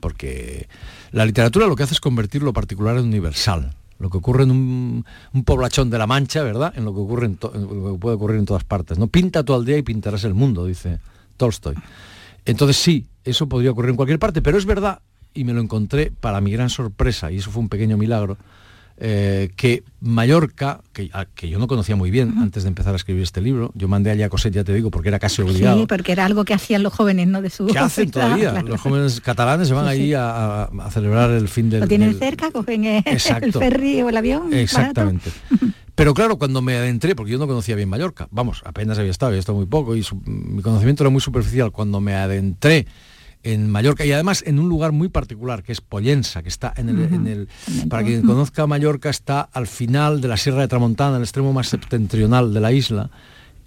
[0.00, 0.68] Porque
[1.12, 3.72] la literatura lo que hace es convertir lo particular en universal.
[3.98, 5.04] Lo que ocurre en un,
[5.44, 6.72] poblachón de la Mancha, ¿verdad?
[6.76, 8.98] En lo que ocurre en puede ocurrir en todas partes.
[8.98, 10.98] No pinta tu aldea y pintarás el mundo, dice
[11.36, 11.76] Tolstoy.
[12.44, 15.00] Entonces sí, eso podría ocurrir en cualquier parte, pero es verdad,
[15.34, 18.38] y me lo encontré para mi gran sorpresa, y eso fue un pequeño milagro,
[18.98, 22.96] eh, que Mallorca, que, a- que yo no conocía muy bien antes de empezar a
[22.96, 25.80] escribir este libro, yo mandé allá a Coset, ya te digo, porque era casi obligado.
[25.80, 27.42] Sí, porque era algo que hacían los jóvenes, ¿no?
[27.42, 28.50] De su ¿Qué hacen todavía?
[28.52, 28.68] Claro.
[28.68, 30.14] Los jóvenes catalanes se van Sí, ahí sí.
[30.16, 31.80] a, celebrar el fin del...
[31.80, 33.02] Lo tienen del- cerca, cogen el,
[33.52, 34.52] ferry o el avión.
[34.54, 35.30] Exactamente.
[35.94, 39.28] Pero claro, cuando me adentré, porque yo no conocía bien Mallorca, vamos, apenas había estado,
[39.28, 41.70] había estado muy poco y su- mi conocimiento era muy superficial.
[41.72, 42.86] Cuando me adentré
[43.52, 46.88] en Mallorca y además en un lugar muy particular que es Pollensa, que está en
[46.88, 47.48] el, en el-
[47.88, 51.68] para quien conozca Mallorca, está al final de la Sierra de Tramontana, el extremo más
[51.68, 53.10] septentrional de la isla.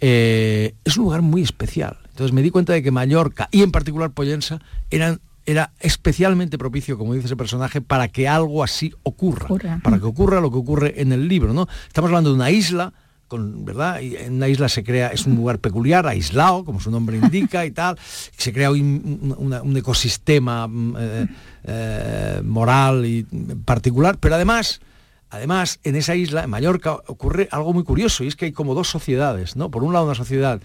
[0.01, 1.97] Eh, es un lugar muy especial.
[2.09, 6.95] Entonces me di cuenta de que Mallorca y en particular Pollensa eran era especialmente propicio,
[6.97, 9.79] como dice ese personaje, para que algo así ocurra, Ocurra.
[9.83, 11.67] para que ocurra lo que ocurre en el libro, ¿no?
[11.87, 12.93] Estamos hablando de una isla,
[13.29, 14.01] con, ¿verdad?
[14.01, 17.65] Y en una isla se crea, es un lugar peculiar, aislado, como su nombre indica
[17.65, 17.97] y tal,
[18.35, 18.79] se crea un,
[19.21, 21.27] un- una- un ecosistema mm, eh,
[21.63, 23.23] eh, moral y
[23.63, 24.81] particular, pero además,
[25.29, 28.73] además, en esa isla, en Mallorca, ocurre algo muy curioso, y es que hay como
[28.75, 29.69] dos sociedades, ¿no?
[29.71, 30.59] Por un lado una sociedad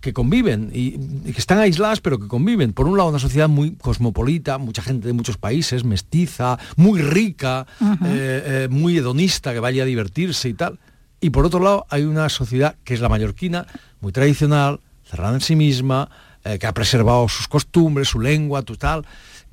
[0.00, 0.96] que conviven y,
[1.28, 2.72] y que están aisladas pero que conviven.
[2.72, 7.66] Por un lado una sociedad muy cosmopolita, mucha gente de muchos países, mestiza, muy rica,
[7.80, 10.78] eh, eh, muy hedonista, que vaya a divertirse y tal.
[11.20, 13.66] Y por otro lado hay una sociedad que es la mallorquina,
[14.00, 16.08] muy tradicional, cerrada en sí misma,
[16.44, 19.04] eh, que ha preservado sus costumbres, su lengua, tu tal,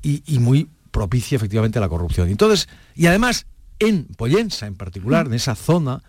[0.02, 2.28] y, y muy propicia efectivamente a la corrupción.
[2.28, 3.46] Entonces, y además
[3.78, 6.02] en Pollensa en particular, en esa zona,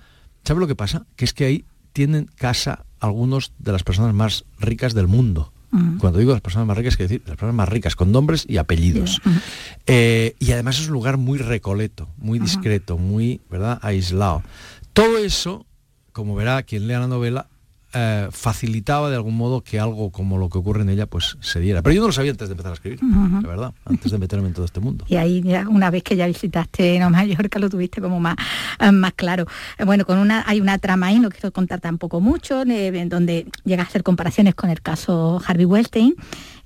[0.43, 1.05] ¿sabe lo que pasa?
[1.15, 5.51] Que es que ahí tienen casa algunos de las personas más ricas del mundo.
[5.99, 8.57] Cuando digo las personas más ricas, quiero decir las personas más ricas, con nombres y
[8.57, 9.21] apellidos.
[9.85, 13.77] Eh, y además es un lugar muy recoleto, muy discreto, muy ¿verdad?
[13.83, 14.41] aislado.
[14.99, 15.65] Todo eso,
[16.11, 17.47] como verá quien lea la novela,
[17.93, 21.61] eh, facilitaba de algún modo que algo como lo que ocurre en ella pues se
[21.61, 21.81] diera.
[21.81, 24.49] Pero yo no lo sabía antes de empezar a escribir, la verdad, antes de meterme
[24.49, 25.05] en todo este mundo.
[25.07, 28.35] Y ahí ya una vez que ya visitaste no, Mallorca lo tuviste como más,
[28.77, 29.45] eh, más claro.
[29.77, 33.47] Eh, Bueno, con una hay una trama ahí, no quiero contar tampoco mucho, en donde
[33.63, 36.13] llega a hacer comparaciones con el caso Harvey Weinstein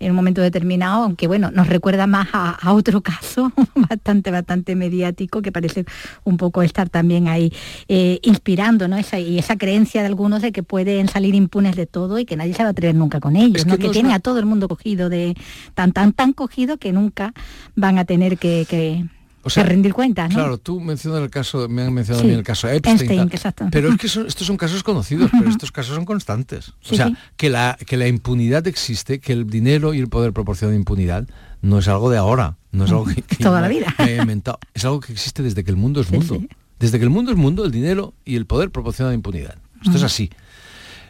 [0.04, 4.76] en un momento determinado, aunque bueno, nos recuerda más a, a otro caso bastante, bastante
[4.76, 5.86] mediático, que parece
[6.24, 7.52] un poco estar también ahí
[7.88, 8.98] eh, inspirando, ¿no?
[8.98, 12.36] Esa, y esa creencia de algunos de que pueden salir impunes de todo y que
[12.36, 13.78] nadie se va a atrever nunca con ellos, Es que ¿no?
[13.78, 15.36] que tienen a todo el mundo cogido de
[15.74, 17.34] tan tan tan cogido que nunca
[17.76, 19.06] van a tener que, que-
[19.46, 20.36] O sea, que rendir cuentas, ¿no?
[20.36, 22.34] Claro, tú mencionas el caso, me han mencionado Sí.
[22.34, 23.22] el caso Epstein.
[23.32, 23.68] Exacto.
[23.72, 26.74] Pero es que son- estos son casos conocidos, pero estos casos son constantes.
[26.82, 27.16] Sí, o sea, sí.
[27.36, 31.28] que la, que la impunidad existe, que el dinero y el poder proporcionan impunidad,
[31.62, 33.94] no es algo de ahora, no es algo que, que Toda la vida.
[34.00, 34.60] me he inventado.
[34.74, 36.42] Es algo que existe desde que el mundo es mundo.
[36.80, 39.56] Desde que el mundo es mundo, el dinero y el poder proporcionan impunidad.
[39.84, 40.30] Esto es así.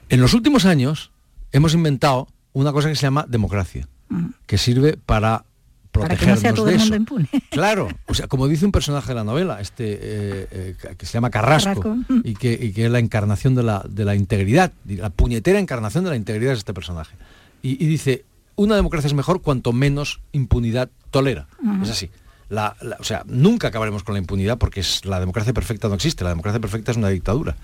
[0.09, 1.11] En los últimos años
[1.51, 3.87] hemos inventado una cosa que se llama democracia,
[4.47, 5.45] que sirve para
[6.01, 6.95] Para que no sea protegernos todo de el eso.
[6.95, 7.29] impune.
[7.49, 11.13] Claro, o sea, como dice un personaje de la novela, este eh, eh, que se
[11.13, 11.97] llama Carrasco, Carrasco.
[12.23, 16.03] y que, y que es la encarnación de la, de la integridad, la puñetera encarnación
[16.03, 17.15] de la integridad es este personaje.
[17.61, 18.25] Y, y dice,
[18.55, 21.47] una democracia es mejor cuanto menos impunidad tolera.
[21.83, 22.09] Es así.
[22.49, 25.95] La- la- o sea, nunca acabaremos con la impunidad porque es, la democracia perfecta no
[25.95, 26.23] existe.
[26.23, 27.55] La democracia perfecta es una dictadura.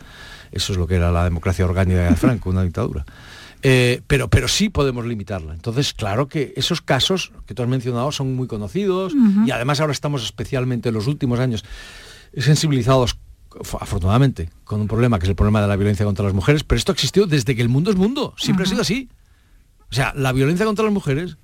[0.51, 3.05] Eso es lo que era la democracia orgánica de Franco, una dictadura.
[3.61, 5.53] Eh, pero, pero sí podemos limitarla.
[5.53, 9.13] Entonces, claro que esos casos que tú has mencionado son muy conocidos
[9.45, 11.65] y además ahora estamos especialmente en los últimos años
[12.37, 13.17] sensibilizados
[13.79, 16.77] afortunadamente con un problema que es el problema de la violencia contra las mujeres, pero
[16.77, 19.09] esto existió desde que el mundo es mundo, siempre ha sido así.
[19.91, 21.37] O sea, la violencia contra las mujeres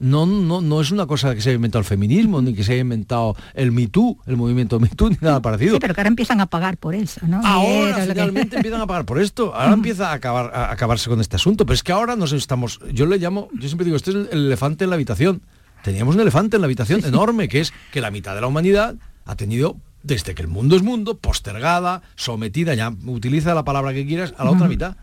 [0.00, 2.72] no, no, no es una cosa que se haya inventado el feminismo, ni que se
[2.72, 5.74] haya inventado el Me Too, el movimiento Me Too, ni nada parecido.
[5.74, 7.40] Sí, pero que ahora empiezan a pagar por eso, ¿no?
[7.44, 9.54] Ahora que- finalmente empiezan a pagar por esto.
[9.54, 11.64] Ahora empieza a, acabar, a acabarse con este asunto.
[11.66, 12.80] Pero es que ahora nos estamos.
[12.92, 15.42] Yo le llamo, yo siempre digo, este es el, el elefante en la habitación.
[15.84, 18.96] Teníamos un elefante en la habitación enorme, que es que la mitad de la humanidad
[19.26, 24.06] ha tenido, desde que el mundo es mundo, postergada, sometida, ya utiliza la palabra que
[24.06, 24.96] quieras, a la otra mitad.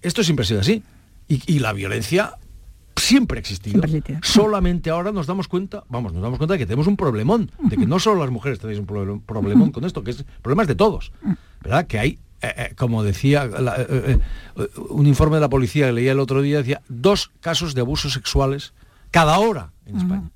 [0.00, 0.82] Esto siempre ha sido así.
[1.28, 2.34] Y, y la violencia
[3.04, 3.82] siempre ha existido.
[3.86, 4.18] Siempre.
[4.22, 7.76] Solamente ahora nos damos cuenta, vamos, nos damos cuenta de que tenemos un problemón, de
[7.76, 10.74] que no solo las mujeres tenéis un problem- problemón con esto, que es problemas de
[10.74, 11.12] todos,
[11.62, 11.86] ¿verdad?
[11.86, 14.18] Que hay, eh, eh, como decía la- eh,
[14.90, 18.12] un informe de la policía que leía el otro día, decía dos casos de abusos
[18.12, 18.72] sexuales
[19.10, 20.30] cada hora en España.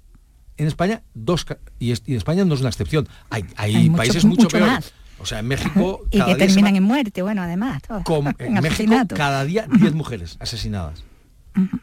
[0.56, 1.46] En España, dos,
[1.78, 3.08] y, es- y España no es una excepción.
[3.30, 4.68] Hay, hay Hay mucho- países mucho, mucho peores.
[4.74, 4.92] más.
[5.20, 7.82] O sea, en México, y cada que día terminan en muerte, bueno, además.
[7.82, 8.02] todo.
[8.04, 11.04] como en en México cada día 10 mujeres asesinadas.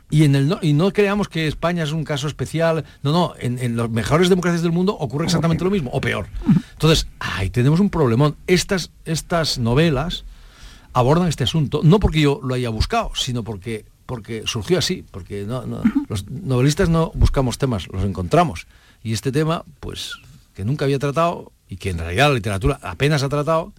[0.09, 2.85] Y, en el no, y no creamos que España es un caso especial.
[3.03, 6.27] No, no, en, en las mejores democracias del mundo ocurre exactamente lo mismo, o peor.
[6.73, 8.35] Entonces, ahí tenemos un problemón.
[8.47, 10.25] Estas, estas novelas
[10.93, 15.43] abordan este asunto, no porque yo lo haya buscado, sino porque, porque surgió así, porque
[15.45, 18.67] no, no- los novelistas no buscamos temas, los encontramos.
[19.03, 20.13] Y este tema, pues,
[20.53, 23.73] que nunca había tratado y que en realidad la literatura apenas ha tratado,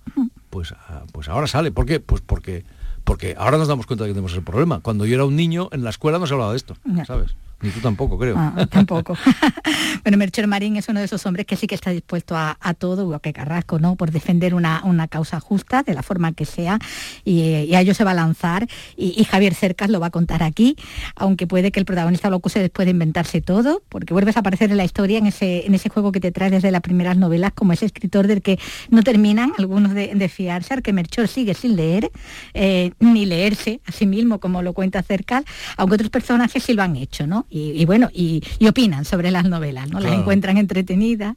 [0.51, 1.71] pues, ah, pues ahora sale.
[1.73, 2.01] ¿Por qué?
[2.01, 2.65] Pues porque,
[3.07, 4.81] porque ahora nos damos cuenta de que tenemos el problema.
[4.81, 6.77] Cuando yo era un niño, en la escuela no se hablaba de esto.
[7.07, 7.37] ¿sabes?
[7.63, 8.37] Ni tú tampoco, creo.
[8.39, 9.17] Ah, tampoco.
[10.05, 12.75] bueno, Melchor Marín es uno de esos hombres que sí que está dispuesto a, a
[12.75, 13.97] todo, igual que Carrasco, ¿no?
[13.97, 16.79] Por defender una, una causa justa, de la forma que sea,
[17.25, 18.69] y, a ello se va a lanzar.
[18.97, 20.77] Y, Javier Cercas lo va a contar aquí,
[21.17, 24.71] aunque puede que el protagonista lo acuse después de inventarse todo, porque vuelves a aparecer
[24.71, 27.53] en la historia, en ese, en ese juego que te traes desde las primeras novelas,
[27.55, 28.59] como ese escritor del que
[28.91, 32.11] no terminan algunos de, de fiarse, al que Melchor sigue sin leer,
[32.53, 35.45] eh, ni leerse a sí mismo, como lo cuenta Cercas,
[35.77, 37.46] aunque otros personajes sí lo han hecho, ¿no?
[37.49, 40.01] Y, y bueno, y, y opinan sobre las novelas, ¿no?
[40.01, 41.37] Las encuentran entretenidas,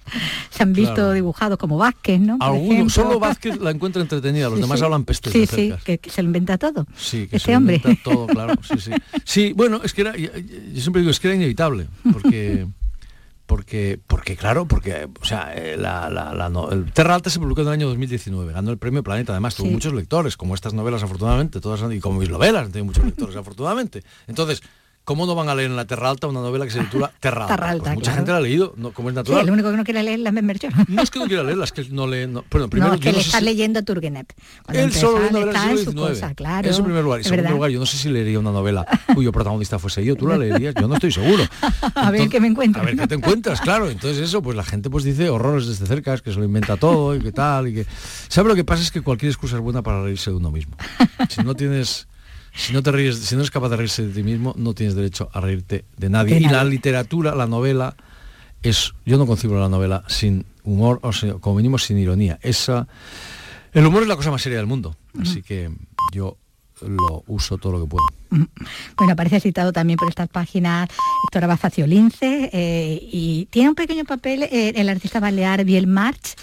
[0.49, 1.11] se han visto Claro.
[1.13, 2.37] dibujados como Vázquez, ¿no?
[2.41, 2.89] Ejemplo.
[2.89, 4.85] solo Vázquez la encuentra entretenida, los Sí, demás sí.
[4.85, 6.87] hablan pestes Sí, que, que se lo inventa todo.
[6.97, 7.75] Sí, que este se lo hombre.
[7.75, 8.55] inventa todo, claro.
[8.63, 8.91] Sí, sí.
[9.23, 12.67] Sí, bueno, es que era, yo yo siempre digo, es que era inevitable, porque,
[13.45, 17.39] porque, porque claro, porque, o sea, eh, la, la- la no- el Terra Alta se
[17.39, 19.73] publicó en el año 2019, ganó el premio Planeta, además tuvo Sí.
[19.73, 23.35] muchos lectores, como estas novelas afortunadamente, todas y como mis novelas han tenido muchos lectores
[23.35, 24.03] afortunadamente.
[24.27, 24.61] Entonces,
[25.03, 27.43] ¿cómo no van a leer en la Terra Alta una novela que se titula Terra
[27.43, 27.55] Alta?
[27.55, 28.17] Terra Alta, Pues mucha claro.
[28.17, 29.45] gente la ha leído, no, como es Sí, natural.
[29.47, 30.71] el único que no quiere leer la Merchor.
[30.87, 32.27] No es que no quiera leerla, es que no lee.
[32.27, 34.25] No, bueno, primero, no, es que le está si- leyendo Turgenev.
[34.65, 36.19] Cuando él solo leyendo novelas del en su siglo XIX.
[36.21, 36.69] cosa, claro.
[36.69, 37.19] En primer lugar.
[37.19, 38.85] Y es segundo lugar, yo no sé si leería una novela
[39.15, 40.15] cuyo protagonista fuese yo.
[40.15, 40.75] ¿Tú la leerías?
[40.75, 41.43] Yo no estoy seguro.
[41.95, 42.81] a ver qué me encuentro.
[42.81, 43.89] A ver qué te encuentras, claro.
[43.89, 46.77] Entonces eso, pues la gente pues dice horrores desde cerca, es que se lo inventa
[46.77, 47.67] todo y qué tal.
[47.67, 47.85] y que
[48.27, 48.83] ¿Sabe lo que pasa?
[48.83, 50.77] Es que cualquier excusa es buena para reírse de uno mismo.
[51.29, 52.07] Si no tienes...
[52.53, 54.95] Si no te ríes, si no eres capaz de reírse de ti mismo, no tienes
[54.95, 56.35] derecho a reírte de nadie.
[56.35, 57.95] De y la literatura, la novela,
[58.63, 58.93] es.
[59.05, 62.39] Yo no concibo la novela sin humor, o sea, como mínimo sin ironía.
[62.41, 62.87] Esa.
[63.71, 64.95] El humor es la cosa más seria del mundo.
[65.19, 65.69] Así que
[66.13, 66.37] yo
[66.81, 68.05] lo uso todo lo que puedo.
[68.97, 70.89] Bueno, aparece citado también por estas páginas
[71.27, 76.35] Héctor Abafacio Lince eh, y tiene un pequeño papel eh, el artista balear Biel March.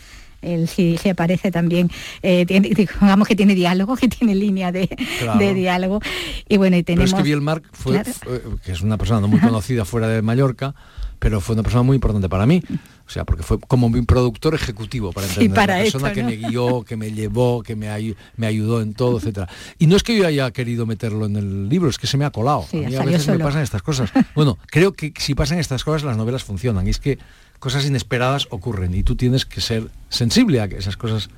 [0.46, 1.90] Él sí, sí aparece también,
[2.22, 4.88] eh, tiene, digamos que tiene diálogo, que tiene línea de,
[5.20, 5.38] Claro.
[5.38, 6.00] de diálogo.
[6.48, 7.10] Y bueno, y Pero tenemos...
[7.10, 8.12] es que Bielmark fue, Claro.
[8.22, 10.74] fue- que es una persona no muy conocida fuera de Mallorca,
[11.18, 12.62] pero fue una persona muy importante para mí.
[13.06, 15.54] O sea, porque fue como mi productor ejecutivo para Sí, entender.
[15.54, 18.82] para la persona esto, que me guió, que me llevó, que me, ayu- me ayudó
[18.82, 19.48] en todo, etcétera.
[19.78, 22.24] Y no es que yo haya querido meterlo en el libro, es que se me
[22.24, 22.66] ha colado.
[22.70, 24.10] Sí, a mí a veces me pasan estas cosas.
[24.34, 26.86] Bueno, creo que si pasan estas cosas las novelas funcionan.
[26.86, 27.18] Y es que
[27.60, 31.28] cosas inesperadas ocurren y tú tienes que ser sensible a que esas cosas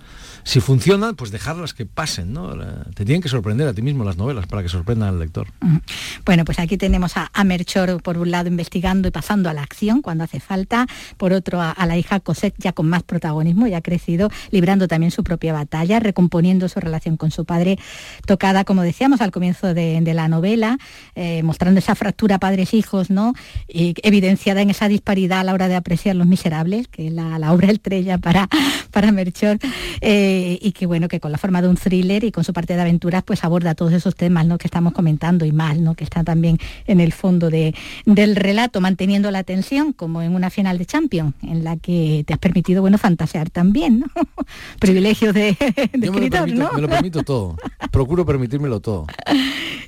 [0.49, 2.57] si funcionan, pues dejarlas que pasen, ¿no?
[2.95, 5.49] Te tienen que sorprender a ti mismo las novelas para que sorprendan al lector.
[6.25, 9.63] Bueno, pues aquí tenemos a, a Merchor por un lado investigando y pasando a la
[9.63, 10.87] acción cuando hace falta,
[11.19, 15.11] por otro a, la hija Cosette ya con más protagonismo, ya ha crecido, librando también
[15.11, 17.79] su propia batalla, recomponiendo su relación con su padre,
[18.27, 20.79] tocada, como decíamos al comienzo de, la novela,
[21.15, 23.35] eh, mostrando esa fractura padres-hijos, ¿no?
[23.69, 27.39] Y evidenciada en esa disparidad a la hora de apreciar Los Miserables, que es la,
[27.39, 28.49] la obra estrella para,
[28.91, 29.59] para Merchor.
[30.01, 32.75] Eh, y que bueno, que con la forma de un thriller y con su parte
[32.75, 34.59] de aventuras, pues aborda todos esos temas ¿no?
[34.59, 35.95] que estamos comentando y más, ¿no?
[35.95, 40.51] que están también en el fondo de, del relato, manteniendo la atención, como en una
[40.51, 44.07] final de Champions, en la que te has permitido, bueno, fantasear también, ¿no?
[44.81, 47.57] Privilegio de, escritor, me lo, permito, me lo permito todo.
[47.91, 49.07] Procuro permitírmelo todo.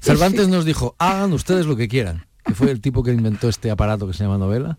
[0.01, 3.71] Cervantes nos dijo, hagan ustedes lo que quieran, que fue el tipo que inventó este
[3.71, 4.79] aparato que se llama novela.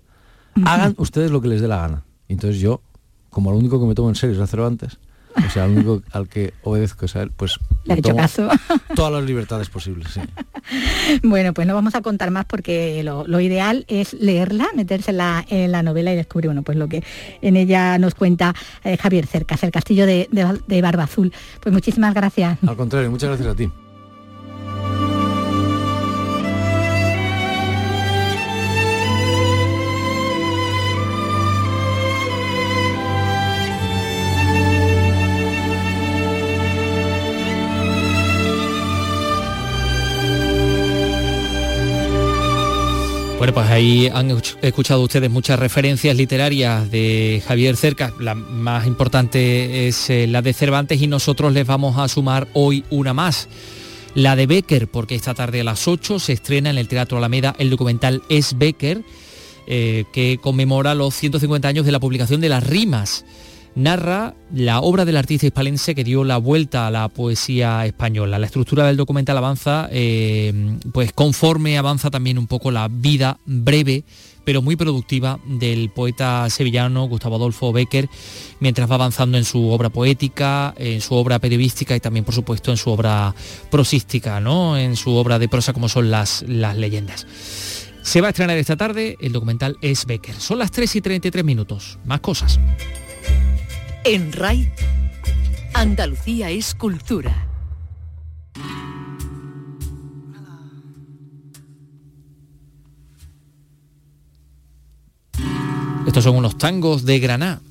[0.66, 2.04] Hagan ustedes lo que les dé la gana.
[2.28, 2.82] Entonces yo,
[3.32, 5.00] como lo único que me tomo en serio es a Cervantes,
[5.36, 8.50] o sea, el único al que obedezco es a él, pues le hecho caso.
[8.96, 10.22] Todas las libertades posibles, sí.
[11.24, 15.84] Bueno, pues no vamos a contar más porque lo, ideal es leerla, meterse en la,
[15.84, 17.04] novela y descubrir, bueno, pues lo que
[17.42, 20.30] en ella nos cuenta eh, Javier Cercas, el castillo de,
[20.68, 21.34] de Barba Azul.
[21.62, 22.60] Pues muchísimas gracias.
[22.66, 23.72] Al contrario, muchas gracias a ti.
[43.42, 48.14] Bueno, pues ahí han escuchado ustedes muchas referencias literarias de Javier Cercas.
[48.20, 52.86] La más importante es eh, la de Cervantes y nosotros les vamos a sumar hoy
[52.92, 53.50] una más.
[54.14, 57.56] La de Becker, porque esta tarde a las 8 se estrena en el Teatro Alameda
[57.58, 59.02] el documental Es Becker,
[59.66, 63.26] eh, que conmemora los 150 años de la publicación de las rimas
[63.76, 68.40] narra la obra del artista hispalense que dio la vuelta a la poesía española.
[68.40, 74.04] La estructura del documental avanza, eh, pues conforme avanza también un poco la vida breve
[74.44, 78.10] pero muy productiva del poeta sevillano Gustavo Adolfo Becker,
[78.60, 82.72] mientras va avanzando en su obra poética, en su obra periodística y también, por supuesto,
[82.72, 83.36] en su obra
[83.70, 84.78] prosística, ¿no?
[84.78, 87.28] en su obra de prosa como son las, las leyendas.
[88.02, 90.36] Se va a estrenar esta tarde, el documental es Becker.
[90.36, 92.00] Son las 3 y 33 minutos.
[92.04, 92.60] Más cosas.
[94.04, 94.74] En RAI,
[95.76, 97.48] Andalucía es cultura.
[106.08, 107.62] Estos son unos tangos de Granada.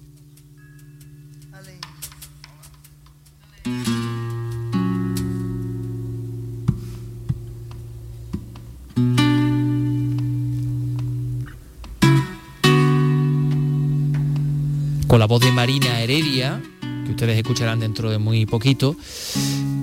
[15.11, 16.63] Con la voz de Marina Heredia,
[17.05, 18.95] que ustedes escucharán dentro de muy poquito.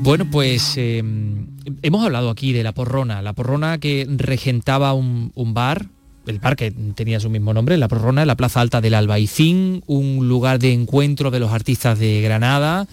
[0.02, 1.04] Bueno, pues eh,
[1.82, 5.88] hemos hablado aquí de La Porrona, La Porrona que regentaba un, bar,
[6.28, 9.84] el bar que tenía su mismo nombre, La Porrona, en la Plaza Alta del Albaicín,
[9.86, 12.88] un lugar de encuentro de los artistas de Granada,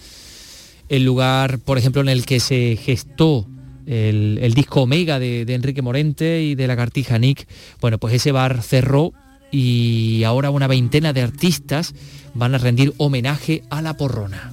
[0.89, 3.47] el lugar, por ejemplo, en el que se gestó
[3.85, 7.47] el, disco Omega de, de, Enrique Morente y de la Cartija Nick,
[7.79, 9.13] bueno, pues ese bar cerró
[9.51, 11.93] y ahora una veintena de artistas
[12.33, 14.51] van a rendir homenaje a la porrona.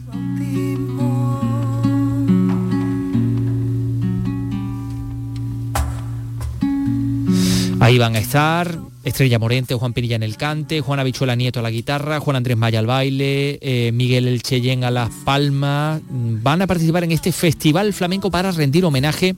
[7.81, 11.65] Ahí van a estar Estrella Morente, Juan Pinilla en el cante, Juan Habichuela Nieto a
[11.65, 16.01] la guitarra, Juan Andrés Maya al baile, eh, Miguel El Cheyén a las palmas.
[16.09, 19.35] Van a participar en este festival flamenco para rendir homenaje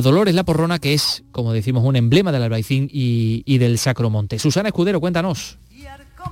[0.00, 4.38] Dolores La Porrona, que es, como decimos, un emblema del Albaicín y, y del Sacromonte.
[4.38, 5.58] Susana Escudero, cuéntanos.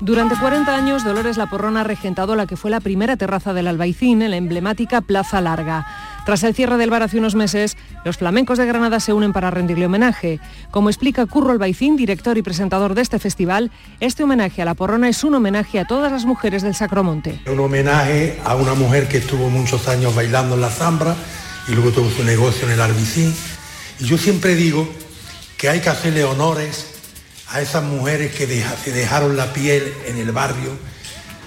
[0.00, 3.66] Durante 40 años, Dolores La Porrona ha regentado la que fue la primera terraza del
[3.66, 5.86] Albaicín en la emblemática Plaza Larga.
[6.24, 9.50] Tras el cierre del bar hace unos meses, los flamencos de Granada se unen para
[9.50, 10.40] rendirle homenaje.
[10.70, 15.08] Como explica Curro Albaicín, director y presentador de este festival, este homenaje a La Porrona
[15.08, 17.40] es un homenaje a todas las mujeres del Sacromonte.
[17.50, 21.16] Un homenaje a una mujer que estuvo muchos años bailando en la Zambra
[21.68, 23.34] y luego tuvo su negocio en el Albicín.
[24.00, 24.88] Y yo siempre digo
[25.56, 26.86] que hay que hacerle honores
[27.50, 28.46] a esas mujeres que
[28.82, 30.70] se dejaron la piel en el barrio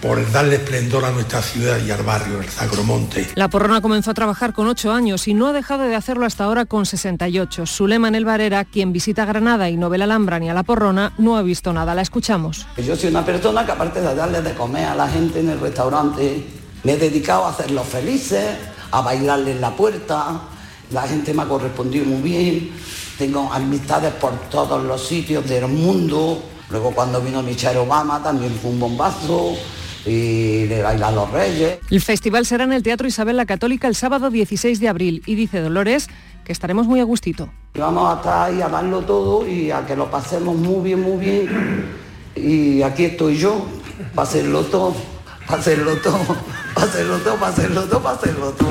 [0.01, 3.27] por darle esplendor a nuestra ciudad y al barrio, el Sacromonte.
[3.35, 6.45] La Porrona comenzó a trabajar con 8 años y no ha dejado de hacerlo hasta
[6.45, 7.67] ahora con 68.
[7.67, 10.49] Su lema en el bar era, quien visita Granada y no ve la Alhambra ni
[10.49, 11.93] a la Porrona, no ha visto nada.
[11.93, 12.65] La escuchamos.
[12.77, 15.59] Yo soy una persona que aparte de darle de comer a la gente en el
[15.59, 16.47] restaurante,
[16.83, 18.57] me he dedicado a hacerlos felices,
[18.91, 20.41] a bailarles en la puerta.
[20.91, 22.71] La gente me ha correspondido muy bien
[23.21, 26.41] tengo amistades por todos los sitios del mundo.
[26.71, 29.53] Luego cuando vino Michelle Obama también fue un bombazo
[30.07, 31.77] y le bailan los reyes.
[31.91, 35.35] El festival será en el Teatro Isabel la Católica el sábado 16 de abril y
[35.35, 36.07] dice Dolores
[36.43, 37.49] que estaremos muy a gustito.
[37.75, 41.23] Vamos a estar ahí a darlo todo y a que lo pasemos muy bien, muy
[41.23, 41.85] bien.
[42.35, 43.67] Y aquí estoy yo,
[44.15, 44.95] para hacerlo todo,
[45.51, 46.37] para hacerlo todo,
[46.73, 48.69] para hacerlo todo, para hacerlo todo, para hacerlo todo.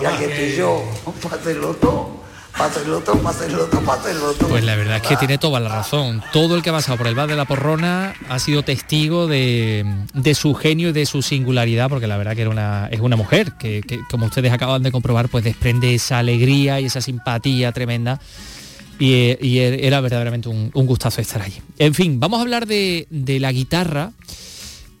[0.00, 0.82] Y aquí estoy yo,
[1.22, 2.16] para hacerlo todo.
[2.52, 4.48] Para hacerlo todo, todo, para hacerlo todo.
[4.48, 6.22] Pues la verdad es que tiene toda la razón.
[6.32, 9.84] Todo el que ha pasado por el bar de la Porrona ha sido testigo de,
[10.14, 13.16] de su genio y de su singularidad, porque la verdad que era una, es una
[13.16, 17.72] mujer que, que, como ustedes acaban de comprobar, pues desprende esa alegría y esa simpatía
[17.72, 18.20] tremenda.
[18.98, 21.60] Y, y era verdaderamente un, un, gustazo estar allí.
[21.78, 24.12] En fin, vamos a hablar de, de la guitarra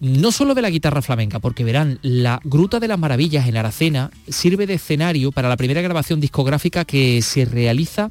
[0.06, 4.10] no solo de la guitarra flamenca, porque verán, la Gruta de las Maravillas en Aracena
[4.28, 8.10] sirve de escenario para la primera grabación discográfica que se realiza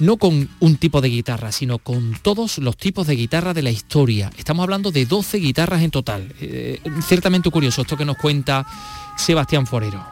[0.00, 3.70] no con un tipo de guitarra, sino con todos los tipos de guitarra de la
[3.70, 4.30] historia.
[4.36, 6.34] Estamos hablando de 12 guitarras en total.
[6.40, 8.66] Eh, ciertamente curioso esto que nos cuenta
[9.16, 10.04] Sebastián Forero.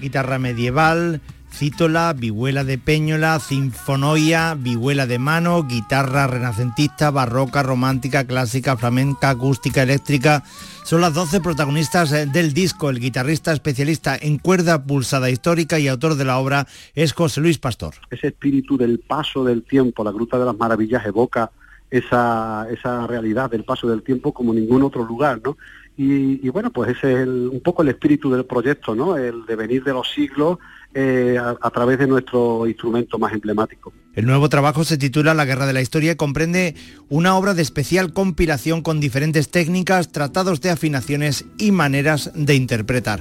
[0.00, 1.20] Guitarra medieval,
[1.62, 9.84] cítola, vihuela de peñola, sinfonoia, vihuela de mano, guitarra renacentista, barroca, romántica, clásica, flamenca, acústica,
[9.84, 10.42] eléctrica.
[10.82, 12.90] Son las 12 protagonistas eh, del disco.
[12.90, 17.58] El guitarrista especialista en cuerda pulsada histórica y autor de la obra es José Luis
[17.58, 17.94] Pastor.
[18.10, 21.52] Ese espíritu del paso del tiempo, la Gruta de las Maravillas evoca
[21.92, 25.56] esa, esa realidad del paso del tiempo como ningún otro lugar, ¿no?
[25.96, 29.16] Y, bueno, pues ese es un poco el espíritu del proyecto, ¿no?
[29.16, 30.58] El devenir de los siglos
[30.94, 33.92] eh, a, a, través de nuestro instrumento más emblemático.
[34.14, 36.74] El nuevo trabajo se titula La Guerra de la Historia y comprende
[37.08, 43.20] una obra de especial compilación con diferentes técnicas, tratados de afinaciones y maneras de interpretar.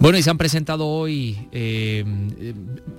[0.00, 2.02] Bueno, y se han presentado hoy eh,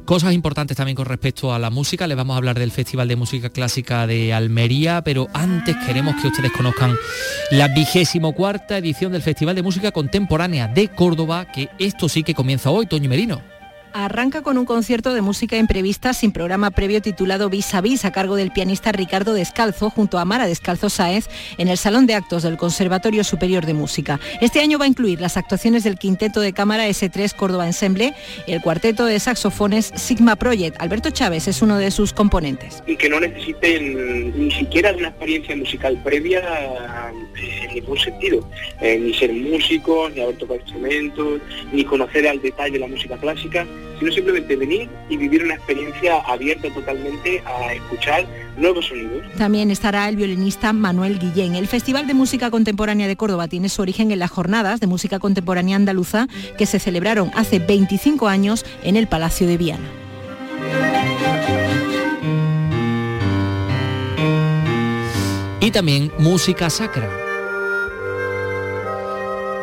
[0.06, 2.06] cosas importantes también con respecto a la música.
[2.06, 6.28] Les vamos a hablar del Festival de Música Clásica de Almería, pero antes queremos que
[6.28, 6.96] ustedes conozcan
[7.50, 12.36] la vigésimo cuarta edición del Festival de Música Contemporánea de Córdoba, que esto sí que
[12.36, 13.51] comienza hoy, Toño Merino.
[13.94, 18.12] Arranca con un concierto de música imprevista sin programa previo titulado Vis a Vis a
[18.12, 21.28] cargo del pianista Ricardo Descalzo junto a Mara Descalzo Sáez
[21.58, 24.20] en el Salón de Actos del Conservatorio Superior de Música.
[24.40, 28.14] Este año va a incluir las actuaciones del quinteto de cámara S3 Córdoba Ensemble
[28.48, 30.82] el cuarteto de saxofones Sigma Project.
[30.82, 32.84] Alberto Chávez es uno de sus componentes.
[32.88, 36.42] Y que no necesiten ni siquiera una experiencia musical previa
[37.72, 38.48] en ningún sentido,
[38.82, 41.42] eh, ni ser músicos, ni haber tocado instrumentos,
[41.72, 43.66] ni conocer al detalle la música clásica
[44.02, 48.26] sino simplemente venir y vivir una experiencia abierta totalmente a escuchar
[48.58, 49.22] nuevos sonidos.
[49.38, 51.54] También estará el violinista Manuel Guillén.
[51.54, 55.20] El Festival de Música Contemporánea de Córdoba tiene su origen en las jornadas de música
[55.20, 59.88] contemporánea andaluza que se celebraron hace 25 años en el Palacio de Viana.
[65.60, 67.31] Y también música sacra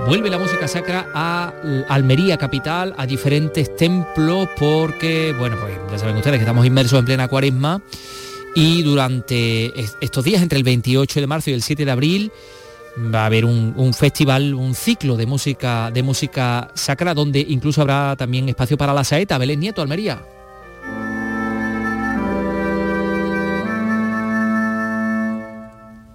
[0.09, 1.53] vuelve la música sacra a
[1.91, 7.05] Almería capital, a diferentes templos, porque, bueno, pues ya saben ustedes que estamos inmersos en
[7.05, 7.83] plena cuaresma
[8.55, 12.33] y durante estos días, entre el 28 de marzo y el 7 de abril,
[13.15, 18.17] va a haber un, festival, un ciclo de música, de música sacra, donde incluso habrá
[18.17, 20.25] también espacio para la saeta, Belén Nieto, Almería.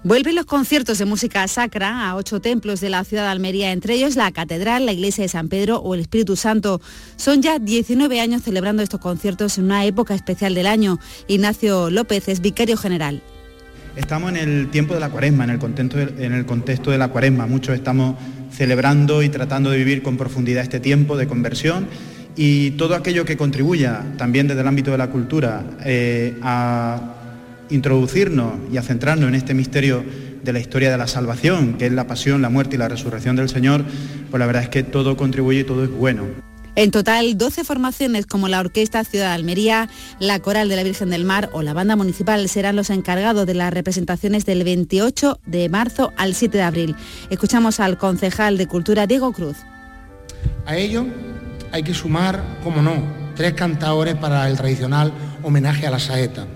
[0.05, 3.93] Vuelven los conciertos de música sacra a ocho templos de la ciudad de Almería, entre
[3.93, 6.81] ellos la Catedral, la Iglesia de San Pedro o el Espíritu Santo.
[7.15, 10.99] Son ya 19 años celebrando estos conciertos en una época especial del año.
[11.29, 13.21] Ignacio López es vicario general.
[13.95, 15.59] Estamos en el tiempo de la cuaresma, en el
[16.45, 17.47] contexto de, la cuaresma.
[17.47, 18.17] Muchos estamos
[18.51, 21.87] celebrando y tratando de vivir con profundidad este tiempo de conversión
[22.35, 27.22] y todo aquello que contribuya también desde el ámbito de la cultura eh, a
[27.73, 30.03] introducirnos y a centrarnos en este misterio
[30.43, 33.35] de la historia de la salvación, que es la pasión, la muerte y la resurrección
[33.35, 33.83] del Señor,
[34.29, 36.25] pues la verdad es que todo contribuye y todo es bueno.
[36.75, 41.11] En total, 12 formaciones como la Orquesta Ciudad de Almería, la Coral de la Virgen
[41.11, 45.69] del Mar o la Banda Municipal serán los encargados de las representaciones del 28 de
[45.69, 46.95] marzo al 7 de abril.
[47.29, 49.57] Escuchamos al concejal de Cultura, Diego Cruz.
[50.65, 51.05] A ello
[51.71, 53.03] hay que sumar, como no,
[53.35, 55.13] tres cantadores para el tradicional
[55.43, 56.47] homenaje a la saeta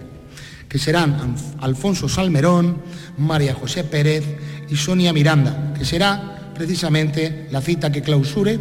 [0.69, 2.81] que serán Alfonso Salmerón,
[3.17, 4.23] María José Pérez
[4.69, 8.59] y Sonia Miranda, que será precisamente la cita que clausure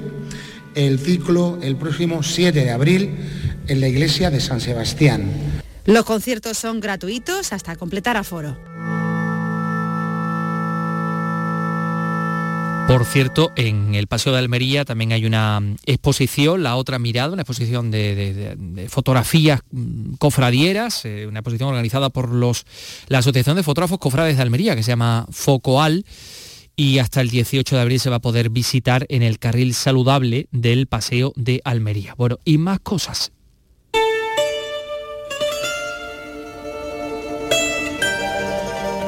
[0.74, 3.16] el ciclo el próximo 7 de abril
[3.66, 5.30] en la iglesia de San Sebastián.
[5.86, 8.56] Los conciertos son gratuitos hasta completar aforo.
[12.86, 17.42] Por cierto, en el Paseo de Almería también hay una exposición, La Otra Mirada, una
[17.42, 22.64] exposición de, fotografías mm, cofradieras, eh, una exposición organizada por los,
[23.08, 26.04] la Asociación de Fotógrafos Cofrades de Almería, que se llama Focoal,
[26.76, 30.46] y hasta el 18 de abril se va a poder visitar en el carril saludable
[30.52, 32.14] del Paseo de Almería.
[32.16, 33.32] Bueno, y más cosas.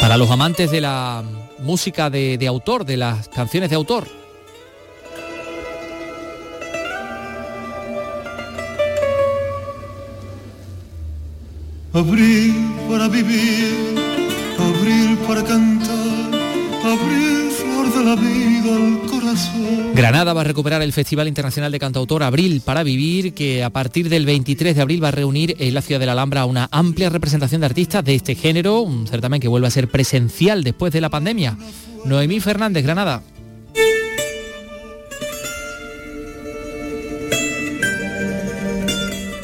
[0.01, 4.07] Para los amantes de la música de, autor, de las canciones de autor.
[11.93, 12.55] Abril
[12.89, 13.97] para vivir,
[14.59, 16.31] abril para cantar,
[16.85, 17.48] abril flor
[19.95, 24.09] Granada va a recuperar el Festival Internacional de Cantautor Abril para Vivir, que a partir
[24.09, 27.11] del 23 de abril va a reunir en la ciudad de la Alhambra una amplia
[27.11, 31.01] representación de artistas de este género, un certamen que vuelve a ser presencial después de
[31.01, 31.57] la pandemia.
[32.05, 33.23] Noemí Fernández, Granada.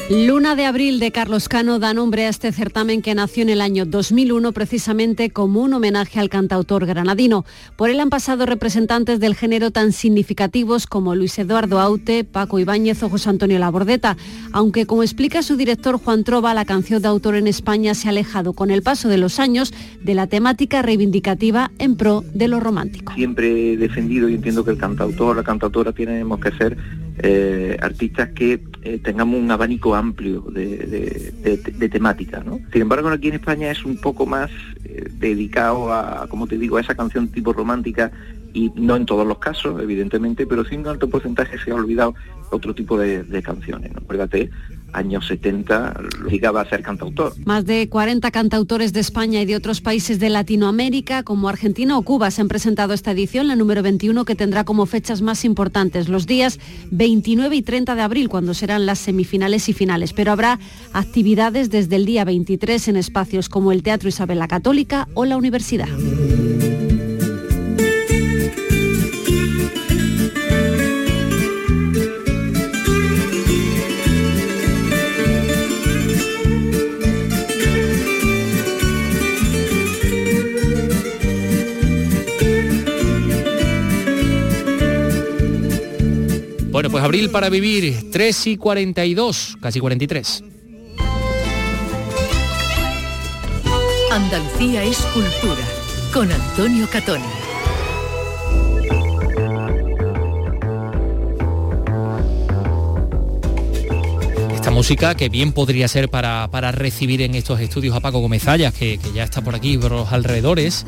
[0.07, 3.59] Luna de Abril de Carlos Cano da nombre a este certamen que nació en el
[3.59, 7.43] año 2001 precisamente como un homenaje al cantautor granadino.
[7.75, 13.01] Por él han pasado representantes del género tan significativos como Luis Eduardo Aute, Paco Ibáñez
[13.01, 14.15] o José Antonio Labordeta,
[14.51, 18.11] aunque como explica su director Juan Trova, la canción de autor en España se ha
[18.11, 22.59] alejado con el paso de los años de la temática reivindicativa en pro de lo
[22.59, 23.11] romántico.
[23.13, 26.77] Siempre he defendido y entiendo que el cantautor, la cantautora tenemos que ser
[27.17, 32.43] eh, artistas que eh, tengamos un abanico amplio de, temática.
[32.43, 32.59] ¿no?
[32.71, 34.51] Sin embargo, aquí en España es un poco más
[34.83, 38.11] eh, dedicado a, como te digo, a esa canción tipo romántica
[38.53, 41.75] y no en todos los casos, evidentemente, pero sí en un alto porcentaje se ha
[41.75, 42.15] olvidado
[42.51, 43.91] otro tipo de, canciones.
[43.93, 43.99] ¿no?
[43.99, 44.49] Acuérdate,
[44.95, 45.93] años 70
[46.29, 47.33] llegaba a ser cantautor.
[47.45, 52.01] Más de 40 cantautores de España y de otros países de Latinoamérica, como Argentina o
[52.01, 56.09] Cuba, se han presentado esta edición, la número 21, que tendrá como fechas más importantes
[56.09, 56.59] los días
[56.91, 60.13] 29 y 30 de abril, cuando serán las semifinales y finales.
[60.13, 60.59] Pero habrá
[60.93, 65.37] actividades desde el día 23 en espacios como el Teatro Isabel la Católica o la
[65.37, 65.87] Universidad.
[86.95, 90.43] Pues abril para vivir, 3 y 42, casi 43.
[94.13, 95.61] Andalucía es cultura,
[96.13, 97.19] con Antonio Catón.
[104.53, 108.45] Esta música que bien podría ser para, recibir en estos estudios a Paco Gómez
[108.79, 110.85] que, que ya está por aquí, por los alrededores.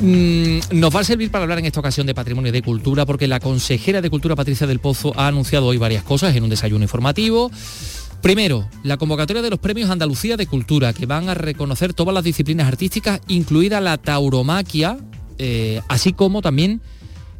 [0.00, 3.26] Mm, nos va a servir para hablar en esta ocasión de patrimonio de cultura porque
[3.26, 6.84] la consejera de Cultura Patricia del Pozo ha anunciado hoy varias cosas en un desayuno
[6.84, 7.50] informativo.
[8.22, 12.22] Primero, la convocatoria de los premios Andalucía de Cultura, que van a reconocer todas las
[12.22, 14.98] disciplinas artísticas, incluida la tauromaquia,
[15.38, 16.80] eh, así como también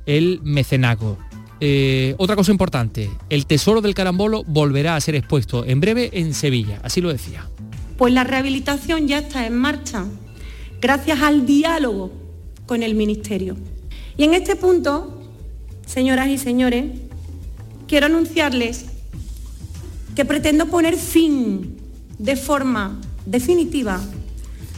[0.06, 1.16] el mecenago.
[1.61, 6.34] Eh, otra cosa importante, el tesoro del carambolo volverá a ser expuesto en breve en
[6.34, 7.48] Sevilla, así lo decía.
[7.96, 10.06] Pues la rehabilitación ya está en marcha,
[10.80, 12.28] gracias al diálogo
[12.68, 13.56] con el Ministerio.
[14.16, 15.20] Y en este punto,
[15.86, 16.84] señoras y señores,
[17.88, 18.84] quiero anunciarles
[20.14, 21.78] que pretendo poner fin
[22.18, 24.00] de forma definitiva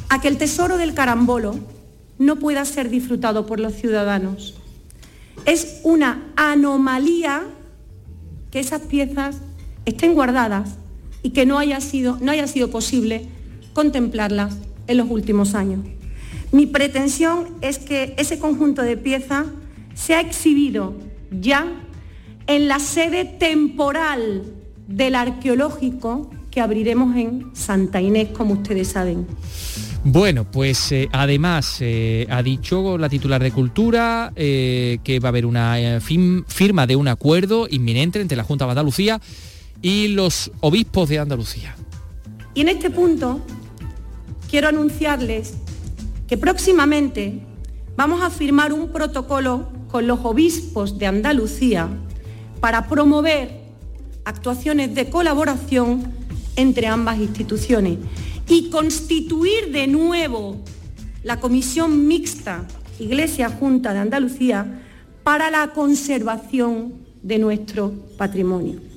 [0.09, 1.59] a que el tesoro del carambolo
[2.19, 4.55] no pueda ser disfrutado por los ciudadanos.
[5.45, 7.43] Es una anomalía
[8.51, 9.39] que esas piezas
[9.85, 10.77] estén guardadas
[11.23, 13.27] y que no haya sido, no haya sido posible
[13.73, 15.81] contemplarlas en los últimos años.
[16.53, 19.47] Mi pretensión es que ese conjunto de piezas
[19.95, 20.95] sea exhibido
[21.31, 21.67] ya
[22.47, 24.43] en la sede temporal
[24.89, 29.27] del arqueológico que abriremos en Santa Inés, como ustedes saben.
[30.03, 35.31] Bueno, pues eh, además eh, ha dicho la titular de Cultura eh, que va a
[35.31, 39.21] haber una firma de un acuerdo inminente entre la Junta de Andalucía
[39.83, 41.77] y los obispos de Andalucía.
[42.55, 43.41] Y en este punto
[44.51, 45.55] quiero anunciarles
[46.31, 47.41] que próximamente
[47.97, 51.89] vamos a firmar un protocolo con los obispos de Andalucía
[52.61, 53.51] para promover
[54.25, 56.05] actuaciones de colaboración
[56.55, 57.99] entre ambas instituciones
[58.47, 60.63] y constituir de nuevo
[61.25, 62.65] la Comisión Mixta
[63.01, 64.83] Iglesia Junta de Andalucía
[65.25, 68.90] para la conservación de nuestro patrimonio.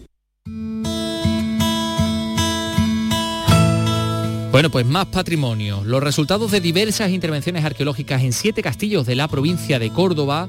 [4.54, 5.82] Bueno, pues más patrimonio.
[5.84, 10.48] Los resultados de diversas intervenciones arqueológicas en siete castillos de la provincia de Córdoba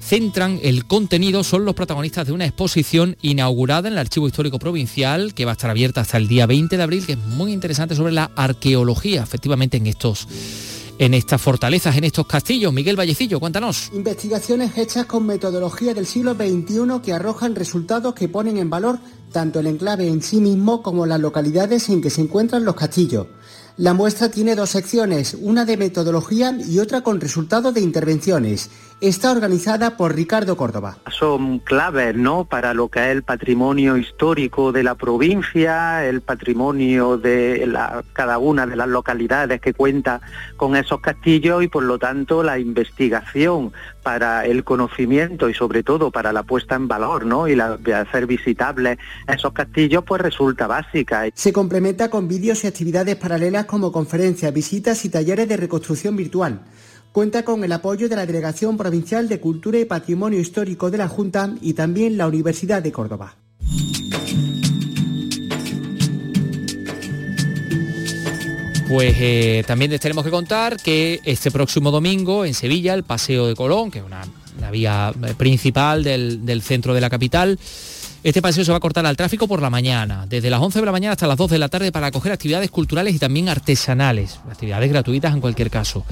[0.00, 5.34] centran el contenido son los protagonistas de una exposición inaugurada en el Archivo Histórico Provincial
[5.34, 7.94] que va a estar abierta hasta el día 20 de abril, que es muy interesante
[7.94, 10.26] sobre la arqueología, efectivamente en estos
[10.98, 12.72] en estas fortalezas, en estos castillos.
[12.72, 13.90] Miguel Vallecillo, cuéntanos.
[13.94, 18.98] Investigaciones hechas con metodología del siglo XXI que arrojan resultados que ponen en valor
[19.32, 23.26] tanto el enclave en sí mismo como las localidades en que se encuentran los castillos.
[23.76, 28.70] La muestra tiene dos secciones, una de metodología y otra con resultados de intervenciones.
[29.00, 30.98] Está organizada por Ricardo Córdoba.
[31.16, 32.46] Son claves ¿no?
[32.46, 37.72] para lo que es el patrimonio histórico de la provincia, el patrimonio de
[38.12, 40.20] cada una de las localidades que cuenta
[40.56, 43.72] con esos castillos y por lo tanto la investigación
[44.02, 47.46] para el conocimiento y sobre todo para la puesta en valor ¿no?
[47.46, 51.26] y la, de hacer visitables esos castillos pues resulta básica.
[51.34, 56.62] Se complementa con vídeos y actividades paralelas como conferencias, visitas y talleres de reconstrucción virtual.
[57.12, 61.08] Cuenta con el apoyo de la Delegación Provincial de Cultura y Patrimonio Histórico de la
[61.08, 63.36] Junta y también la Universidad de Córdoba.
[68.88, 73.46] Pues eh, también les tenemos que contar que este próximo domingo en Sevilla, el Paseo
[73.46, 74.22] de Colón, que es una,
[74.70, 77.58] vía eh, principal del centro de la capital,
[78.24, 80.86] este paseo se va a cortar al tráfico por la mañana, desde las 11 de
[80.86, 84.40] la mañana hasta las 2 de la tarde para acoger actividades culturales y también artesanales,
[84.50, 86.04] actividades gratuitas en cualquier caso.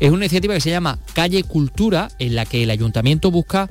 [0.00, 3.68] Es una iniciativa que se llama Calle Cultura, en la que el ayuntamiento busca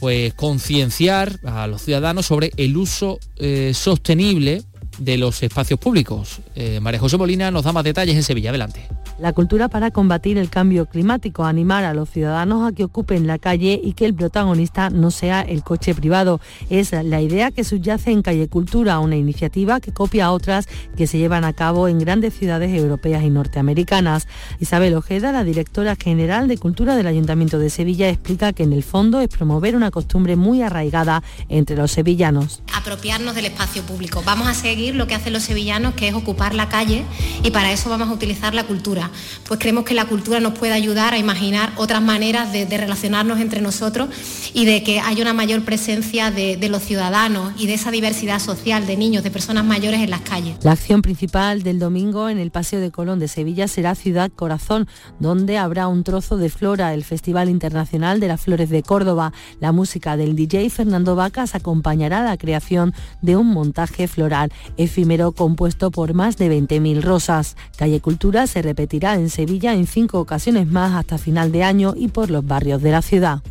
[0.00, 4.62] pues concienciar a los ciudadanos sobre el uso eh, sostenible
[4.98, 6.40] de los espacios públicos.
[6.54, 8.50] Eh, María José Molina nos da más detalles en Sevilla.
[8.50, 8.86] Adelante.
[9.18, 13.38] La cultura para combatir el cambio climático, animar a los ciudadanos a que ocupen la
[13.38, 16.40] calle y que el protagonista no sea el coche privado.
[16.68, 20.66] Es la idea que subyace en Calle Cultura, una iniciativa que copia a otras
[20.96, 24.26] que se llevan a cabo en grandes ciudades europeas y norteamericanas.
[24.58, 28.82] Isabel Ojeda, la directora general de Cultura del Ayuntamiento de Sevilla, explica que en el
[28.82, 32.64] fondo es promover una costumbre muy arraigada entre los sevillanos.
[32.74, 34.24] Apropiarnos del espacio público.
[34.26, 37.04] Vamos a seguir lo que hacen los sevillanos, que es ocupar la calle
[37.42, 39.10] y para eso vamos a utilizar la cultura
[39.46, 43.60] pues creemos que la cultura nos puede ayudar a imaginar otras maneras de, relacionarnos entre
[43.60, 44.08] nosotros
[44.52, 48.86] y de que haya una mayor presencia de, los ciudadanos y de esa diversidad social
[48.86, 50.56] de niños, de personas mayores en las calles.
[50.62, 54.88] La acción principal del domingo en el Paseo de Colón de Sevilla será Ciudad Corazón,
[55.20, 59.32] donde habrá un trozo de flora, el Festival Internacional de las Flores de Córdoba.
[59.60, 65.90] La música del DJ Fernando Vacas acompañará la creación de un montaje floral efímero compuesto
[65.90, 67.56] por más de 20.000 rosas.
[67.76, 72.08] Calle Cultura se repetirá en Sevilla en cinco ocasiones más hasta final de año y
[72.08, 73.42] por los barrios de la ciudad.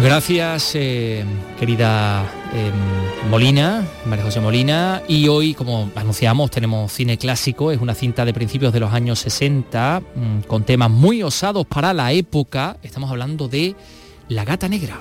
[0.00, 1.24] Gracias, eh,
[1.58, 2.22] querida
[2.54, 5.02] em, Molina, María José Molina.
[5.08, 7.72] Y hoy, como anunciamos, tenemos cine clásico.
[7.72, 11.92] Es una cinta de principios de los años 60, mm, con temas muy osados para
[11.92, 12.76] la época.
[12.84, 13.74] Estamos hablando de
[14.28, 15.00] La Gata Negra.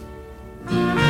[0.69, 1.06] Thank you.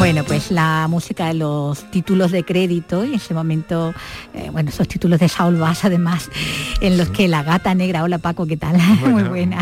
[0.00, 3.92] Bueno, pues la música de los títulos de crédito y en ese momento,
[4.32, 6.30] eh, bueno, esos títulos de Saul Bass además,
[6.80, 8.78] en los que la gata negra, hola Paco, ¿qué tal?
[9.06, 9.58] Muy buena.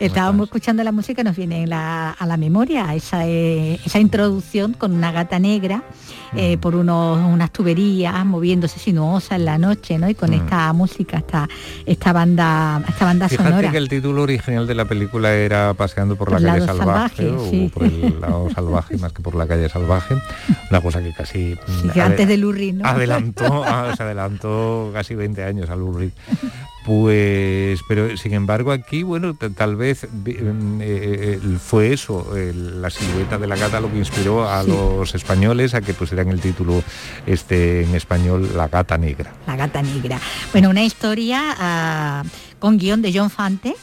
[0.00, 5.12] Estábamos escuchando la música, nos viene a la memoria esa, eh, esa introducción con una
[5.12, 5.82] gata negra
[6.34, 10.08] eh, por unos, unas tuberías moviéndose sinuosas en la noche, ¿no?
[10.08, 11.48] Y con esta música, esta,
[11.84, 13.70] esta banda, esta banda Fíjate sonora.
[13.70, 17.84] que el título original de la película era Paseando por, la calle salvaje, o por
[17.84, 20.16] el lado salvaje más que por la calle salvaje.
[20.70, 22.86] Una cosa que casi mm, antes de Lurri, ¿no?
[22.86, 26.12] Adelantó, ah, se adelantó casi 20 años a Lurri.
[26.86, 33.38] Pues, pero sin embargo aquí, bueno, tal vez mm, eh, eh, fue eso, la silueta
[33.38, 36.84] de la gata lo que inspiró a los españoles a que pusieran el título
[37.26, 39.32] este en español La gata negra.
[39.48, 40.20] La gata negra.
[40.52, 42.22] Bueno, una historia ah,
[42.60, 43.74] con guion de John Fante,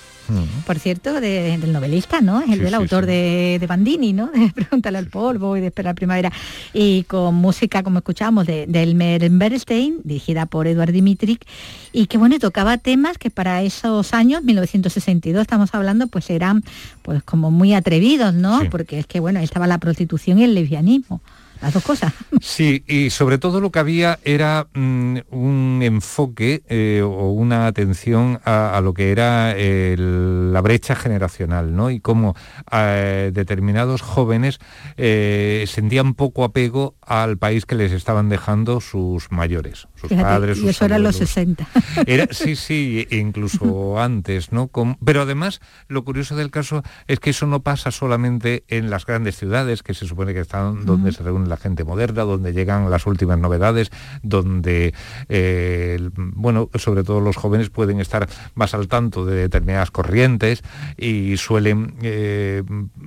[0.66, 2.42] por cierto, del novelista, ¿no?
[2.42, 4.28] Es el del autor De, Bandini, ¿no?
[4.34, 6.32] De Pregúntale al polvo y de Esperar Primavera.
[6.74, 11.46] Y con música, como escuchamos, de, de Elmer Bernstein, dirigida por Eduard Dimitric,
[11.92, 16.64] y que bueno, tocaba temas que para esos años, 1962 estamos hablando, pues eran
[17.02, 18.62] pues como muy atrevidos, ¿no?
[18.70, 21.22] Porque es que bueno, estaba la prostitución y el lesbianismo
[21.64, 22.14] las dos cosas.
[22.42, 28.42] Sí, y sobre todo lo que había era mm, un enfoque eh, o una atención
[28.44, 31.90] a, lo que era la brecha generacional, ¿no?
[31.90, 32.36] Y cómo
[32.70, 34.60] eh, determinados jóvenes
[34.98, 40.60] eh, sentían poco apego al país que les estaban dejando sus mayores, sus padres.
[40.60, 41.68] Y eso era los 60.
[42.06, 44.70] Era, sí, sí, incluso antes, ¿no?
[45.04, 49.38] pero además, lo curioso del caso es que eso no pasa solamente en las grandes
[49.38, 53.06] ciudades, que se supone que están donde se reúne la gente moderna, donde llegan las
[53.06, 53.92] últimas novedades,
[54.22, 54.94] donde,
[55.30, 60.64] eh, bueno, sobre todo los jóvenes pueden estar más al tanto de determinadas corrientes
[60.98, 62.64] y suelen eh,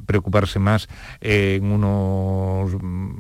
[0.07, 0.89] preocuparse más
[1.21, 2.71] en unos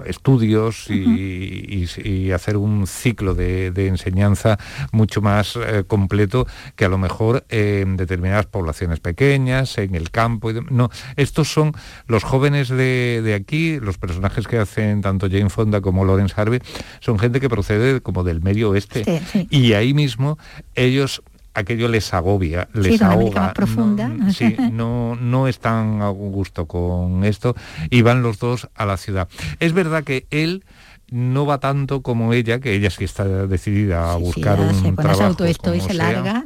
[0.06, 4.58] estudios y, hacer un ciclo de, enseñanza
[4.92, 10.52] mucho más eh, completo que a lo mejor en determinadas poblaciones pequeñas, en el campo.
[10.52, 11.72] no, estos son
[12.06, 16.60] los jóvenes de, aquí, los personajes que hacen tanto Jane Fonda como Lawrence Harvey,
[17.00, 19.22] son gente que procede como del medio oeste.
[19.50, 20.38] Y ahí mismo
[20.74, 21.22] ellos
[21.56, 23.52] aquello les agobia, les ahoga.
[23.52, 24.08] profunda.
[24.08, 27.56] No, sí, no, no están a gusto con esto
[27.90, 29.28] y van los dos a la ciudad.
[29.58, 30.64] Es verdad que él
[31.10, 35.44] no va tanto como ella, que ella sí está decidida a buscar un se trabajo.
[35.44, 36.44] esto y se larga.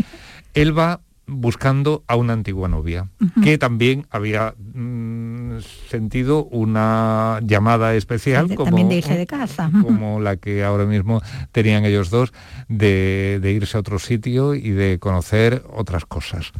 [0.54, 3.08] Él va buscando a una antigua novia,
[3.42, 5.58] que también había mm,
[5.88, 9.70] sentido una llamada especial como, de casa.
[9.82, 12.32] como la que ahora mismo tenían ellos dos,
[12.68, 16.52] de, irse a otro sitio y de conocer otras cosas.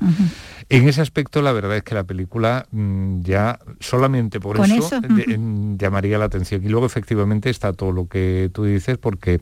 [0.68, 5.00] En ese aspecto la verdad es que la película mm, ya solamente por eso,
[5.76, 6.64] llamaría la atención.
[6.64, 9.40] Y luego efectivamente está todo lo que tú dices porque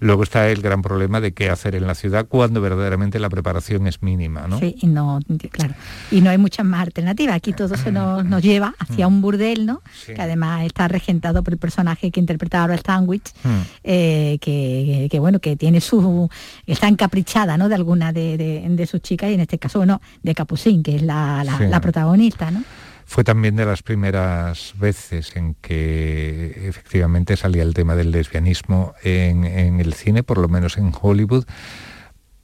[0.00, 3.86] Luego está el gran problema de qué hacer en la ciudad cuando verdaderamente la preparación
[3.86, 4.58] es mínima, ¿no?
[4.58, 5.20] Sí, y no,
[5.50, 5.74] claro.
[6.10, 7.36] Y no hay muchas más alternativas.
[7.36, 9.82] Aquí todo se nos, lleva hacia un burdel, ¿no?
[10.06, 13.60] Que además está regentado por el personaje que interpretaba ahora Stanwich, hmm.
[13.84, 16.28] eh, que, bueno, que tiene su.
[16.66, 17.68] está encaprichada, ¿no?
[17.68, 21.44] De alguna de, sus chicas, y en este caso, bueno, de Capucín, que es la,
[21.44, 22.62] la protagonista, ¿no?
[23.06, 29.44] Fue también de las primeras veces en que efectivamente salía el tema del lesbianismo en,
[29.44, 31.44] el cine, por lo menos en Hollywood.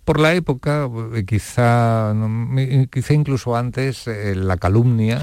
[0.05, 0.89] Por la época,
[1.27, 2.15] quizá,
[2.91, 5.21] quizá incluso antes, eh, la calumnia,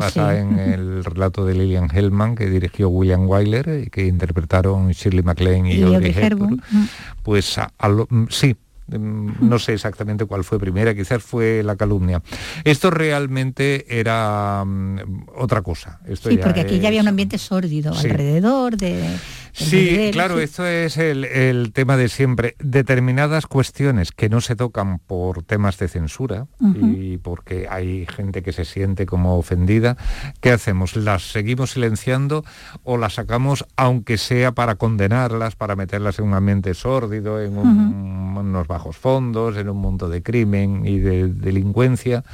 [0.00, 5.22] basada en el relato de Lillian Hellman, que dirigió William Wyler y que interpretaron Shirley
[5.22, 6.60] MacLaine y, Audrey Hepburn,
[7.22, 7.56] pues
[8.30, 12.22] sí, Mm, no sé exactamente cuál fue primera, quizás fue la calumnia.
[12.64, 16.00] Esto realmente era mm, otra cosa.
[16.06, 19.16] sí, porque aquí ya había un ambiente sórdido alrededor de...
[19.52, 22.56] Sí, claro, esto es el, tema de siempre.
[22.58, 28.52] Determinadas cuestiones que no se tocan por temas de censura y porque hay gente que
[28.52, 29.96] se siente como ofendida,
[30.40, 30.96] ¿qué hacemos?
[30.96, 32.44] ¿Las seguimos silenciando
[32.82, 38.66] o las sacamos aunque sea para condenarlas, para meterlas en un ambiente sórdido, en unos
[38.66, 42.24] bajos fondos, en un mundo de crimen y de delincuencia?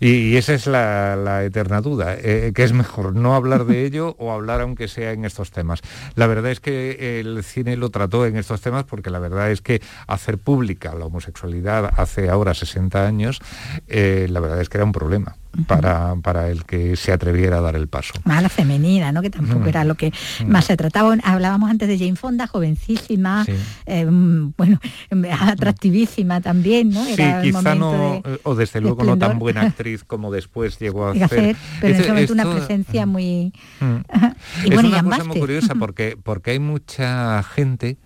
[0.00, 4.32] Y, esa es la, eterna duda, eh, que es mejor no hablar de ello o
[4.32, 5.80] hablar aunque sea en estos temas.
[6.14, 9.60] La verdad es que el cine lo trató en estos temas porque la verdad es
[9.60, 13.40] que hacer pública la homosexualidad hace ahora 60 años,
[13.88, 17.60] eh, la verdad es que era un problema para, para, el que se atreviera a
[17.60, 18.14] dar el paso.
[18.24, 19.22] Más la femenina, ¿no?
[19.22, 20.12] que tampoco era lo que
[20.46, 21.16] más se trataba.
[21.22, 23.46] Hablábamos antes de Jane Fonda, jovencísima,
[23.86, 24.80] eh, bueno,
[25.40, 27.06] atractivísima también, ¿no?
[27.06, 31.12] Era sí, quizá no, o desde luego no tan buena actriz como después llegó a
[31.12, 31.56] hacer.
[31.80, 33.52] pero en ese momento una presencia muy...
[34.64, 37.96] y es una cosa muy curiosa porque, porque hay mucha gente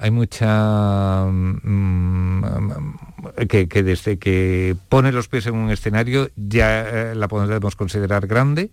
[0.00, 2.42] hay mucha mm,
[3.48, 8.70] que, desde que pone los pies en un escenario ya eh, la podemos considerar grande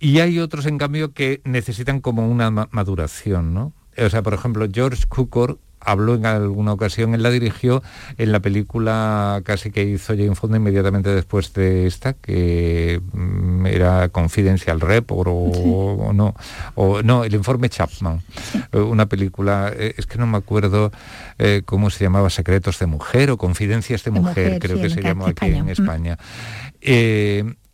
[0.00, 3.72] y hay otros en cambio que necesitan como una maduración, ¿no?
[3.96, 7.82] O sea, por ejemplo, George Cukor habló en alguna ocasión, él la dirigió
[8.18, 14.08] en la película casi que hizo Jane Fonda inmediatamente después de esta, que mm, era
[14.08, 16.34] Confidential Report o, no,
[16.74, 18.20] o no, el informe Chapman,
[18.72, 20.92] eh, una película, eh, es que no me acuerdo
[21.38, 25.26] eh, cómo se llamaba, Secretos de Mujer o Confidencias de, Mujer, creo que se llamó
[25.26, 26.18] aquí en España.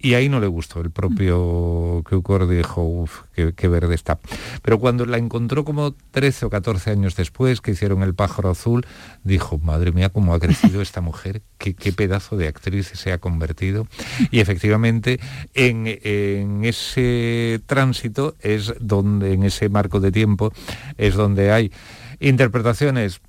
[0.00, 4.20] Y ahí no le gustó, el propio Cukor dijo, uff, qué, verde está.
[4.62, 8.86] Pero cuando la encontró como 13 o 14 años después, que hicieron El pájaro azul,
[9.24, 13.88] dijo, madre mía, cómo ha crecido esta mujer, qué, pedazo de actriz se ha convertido.
[14.30, 15.18] Y efectivamente,
[15.54, 20.52] en, en ese tránsito es donde, en ese marco de tiempo,
[20.96, 21.72] es donde hay
[22.20, 23.20] interpretaciones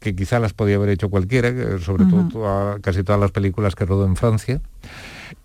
[0.00, 4.06] que quizá las podía haber hecho cualquiera, sobre todo casi todas las películas que rodó
[4.06, 4.60] en Francia,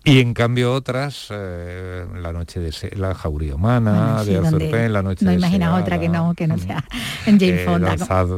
[0.04, 4.36] Y en cambio otras, eh, La noche de Se- La jauría humana, Bueno, sí, de
[4.38, 6.84] Arthur donde Penn, La noche no de imaginas Seara, otra que no, que no sea
[7.26, 7.88] en Jane eh, Fonda.
[7.88, 8.28] Danzad,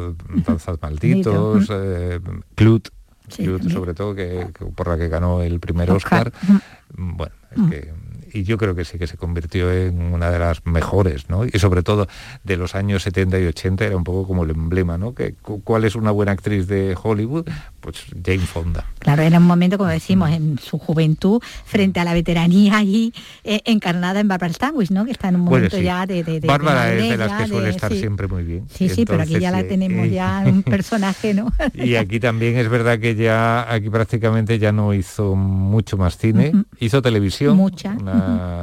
[0.46, 2.20] Danzad malditos, eh,
[2.54, 2.88] Clut,
[3.28, 3.76] Sí, Clut, también.
[3.78, 6.32] sobre todo, que, que por la que ganó el primer Oscar.
[6.34, 6.60] Oscar.
[6.96, 7.92] Bueno, es que
[8.32, 11.44] y yo creo que sí que se convirtió en una de las mejores, ¿no?
[11.44, 12.06] Y sobre todo
[12.44, 15.14] de los años 70 y 80 era un poco como el emblema, ¿no?
[15.14, 17.46] Que, cu- ¿Cuál es una buena actriz de Hollywood?
[17.80, 18.84] Pues Jane Fonda.
[18.98, 23.12] Claro, era un momento, como decimos, en su juventud, frente a la veteranía y
[23.44, 25.04] eh, encarnada en Barbara Stanwyck, ¿no?
[25.04, 25.84] Que está en un Bueno, momento sí.
[25.84, 28.00] ya de, de, de- Bárbara de es de las que suele estar sí.
[28.00, 28.66] siempre muy bien.
[28.72, 31.52] Sí, sí, pero aquí ya la Entonces, tenemos eh, ya un personaje, ¿no?
[31.74, 36.52] Y aquí también es verdad que ya aquí prácticamente ya no hizo muzo más cine,
[36.80, 38.15] hizo televisión, Mucha, una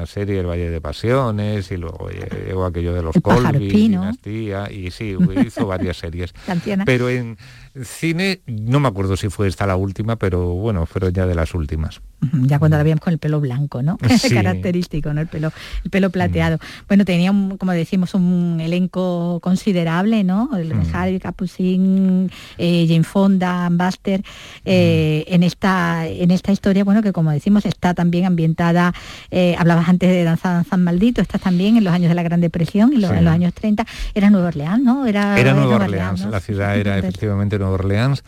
[0.05, 3.69] serie El Valle de Pasiones y luego llegó aquello de los Colby.
[3.69, 6.33] Dinastía y sí, hizo varias series.
[6.85, 7.37] Pero en
[7.83, 11.53] cine no me acuerdo si fue esta la última, pero bueno, fueron ya de las
[11.55, 12.01] últimas.
[12.43, 13.97] Ya cuando la veíamos con el pelo blanco, ¿no?
[14.19, 14.33] Sí.
[14.33, 15.21] Característico, ¿no?
[15.21, 15.51] El pelo,
[15.83, 16.57] el pelo plateado.
[16.87, 20.49] Bueno, tenía, un, como decimos, un elenco considerable, ¿no?
[20.55, 24.23] El Harvey, Capucin, eh, Jane Fonda, Buster,
[24.65, 28.93] eh, en, esta, en esta historia, bueno, que como decimos, está también ambientada,
[29.31, 32.39] eh, hablabas antes de Danza Danza Maldito, está también en los años de la Gran
[32.41, 33.15] Depresión y lo- Sí.
[33.15, 35.05] en los años 30, era Nueva Orleans, ¿no?
[35.05, 36.31] Era, Era Nueva Orleans, ¿no?
[36.31, 38.23] la ciudad era efectivamente Nueva Orleans.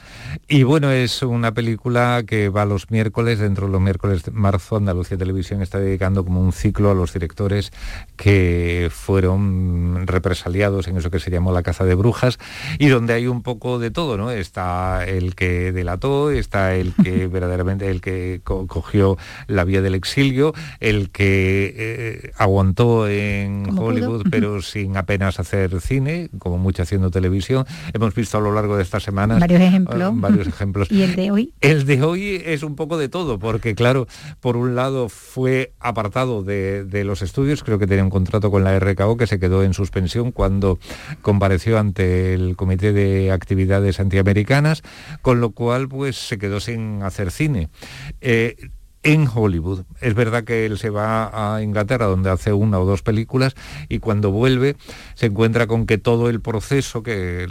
[0.48, 4.78] Y bueno, es una película que va los miércoles, dentro de los miércoles de marzo,
[4.78, 7.72] Andalucía Televisión está dedicando como un ciclo a los directores
[8.16, 12.38] que fueron represaliados en eso que se llamó la caza de brujas
[12.80, 14.32] y donde hay un poco de todo, ¿no?
[14.32, 19.18] Está el que delató, está el que verdaderamente, el que co- cogió
[19.48, 23.86] la vía del exilio, el que eh, aguantó en pudo.
[23.86, 27.66] Hollywood, pero sin apenas hacer cine, como mucho haciendo televisión.
[27.94, 30.14] Hemos visto a lo largo de estas semanas Varios ejemplos.
[30.14, 30.88] eh, varios ejemplos.
[30.96, 34.08] Y el de hoy, El de hoy es un poco de todo, porque claro,
[34.40, 38.64] por un lado fue apartado de, de los estudios, creo que tenía un contrato con
[38.64, 40.80] la RKO que se quedó en suspensión cuando
[41.22, 44.84] compareció ante el Comité de Actividades Antiamericanas,
[45.22, 47.70] con lo cual pues se quedó sin hacer cine.
[48.22, 48.56] Eh,
[49.06, 49.84] en Hollywood.
[50.02, 53.56] Es verdad que él se va a Inglaterra donde hace una o dos películas
[53.88, 54.76] y cuando vuelve
[55.14, 57.48] se encuentra con que todo el proceso que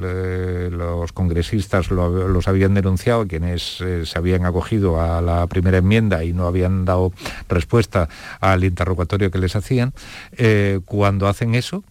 [0.70, 6.24] los congresistas lo- los habían denunciado, quienes eh, se habían acogido a la primera enmienda
[6.24, 7.12] y no habían dado
[7.48, 8.08] respuesta
[8.40, 9.92] al interrogatorio que les hacían,
[10.36, 11.84] eh, cuando hacen eso,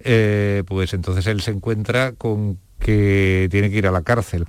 [0.00, 4.46] eh, pues entonces él se encuentra con que tiene que ir a la cárcel.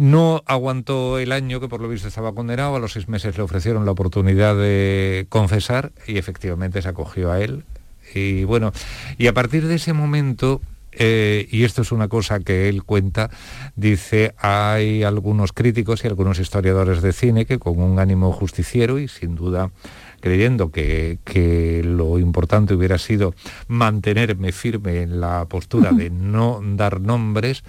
[0.00, 3.42] No aguantó el año que por lo visto estaba condenado, a los seis meses le
[3.42, 7.64] ofrecieron la oportunidad de confesar y efectivamente se acogió a él.
[8.14, 8.72] Y bueno,
[9.18, 13.28] y a partir de ese momento, eh, y esto es una cosa que él cuenta,
[13.76, 19.06] dice, hay algunos críticos y algunos historiadores de cine que con un ánimo justiciero y
[19.06, 19.70] sin duda
[20.20, 23.34] creyendo que, que lo importante hubiera sido
[23.68, 27.64] mantenerme firme en la postura de no dar nombres,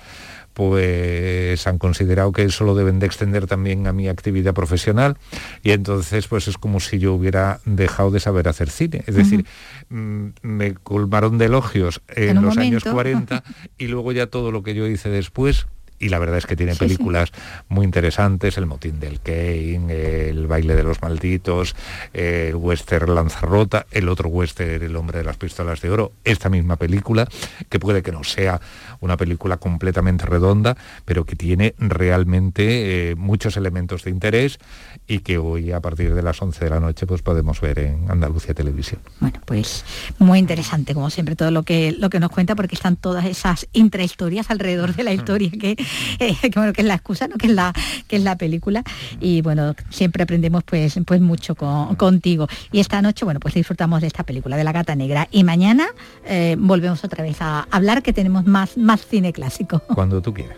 [0.53, 5.17] pues han considerado que eso lo deben de extender también a mi actividad profesional
[5.63, 9.03] y entonces pues es como si yo hubiera dejado de saber hacer cine.
[9.07, 9.45] Es decir,
[9.89, 12.91] mm, me colmaron de elogios en, En los años momento.
[12.91, 13.43] 40
[13.77, 15.67] y luego ya todo lo que yo hice después
[16.01, 17.31] y la verdad es que tiene películas
[17.69, 21.75] muy interesantes, El motín del Kane, El baile de los malditos,
[22.11, 26.75] el western Lanzarrota, el otro western El hombre de las pistolas de oro, esta misma
[26.75, 27.27] película,
[27.69, 28.59] que puede que no sea
[28.99, 30.75] una película completamente redonda,
[31.05, 34.59] pero que tiene realmente eh, muchos elementos de interés
[35.07, 38.09] y que hoy a partir de las 11 de la noche pues podemos ver en
[38.09, 39.01] Andalucía Televisión.
[39.19, 39.85] Bueno, pues
[40.17, 43.67] muy interesante, como siempre, todo lo que, lo que nos cuenta, porque están todas esas
[43.73, 45.75] intrahistorias alrededor de la historia, que,
[46.19, 47.37] eh, que, es la excusa, ¿no?
[47.37, 47.73] que, es la,
[48.07, 48.83] que es la película.
[49.19, 52.47] Y bueno, siempre aprendemos pues, pues mucho con- contigo.
[52.71, 55.27] Y esta noche, bueno, pues disfrutamos de esta película, de La Gata Negra.
[55.31, 55.87] Y mañana
[56.25, 59.79] eh, volvemos otra vez a hablar, que tenemos más, más cine clásico.
[59.93, 60.57] Cuando tú quieras.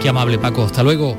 [0.00, 1.16] Qué amable Paco, hasta luego.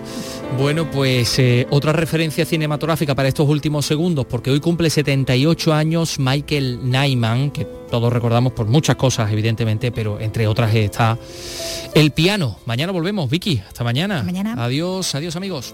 [0.57, 6.19] Bueno, pues eh, otra referencia cinematográfica para estos últimos segundos, porque hoy cumple 78 años
[6.19, 11.17] Michael Nyman, que todos recordamos por muchas cosas, evidentemente, pero entre otras está
[11.93, 12.57] el piano.
[12.65, 14.19] Mañana volvemos, Vicky, hasta mañana.
[14.19, 14.63] Hasta mañana.
[14.63, 15.73] Adiós, adiós amigos.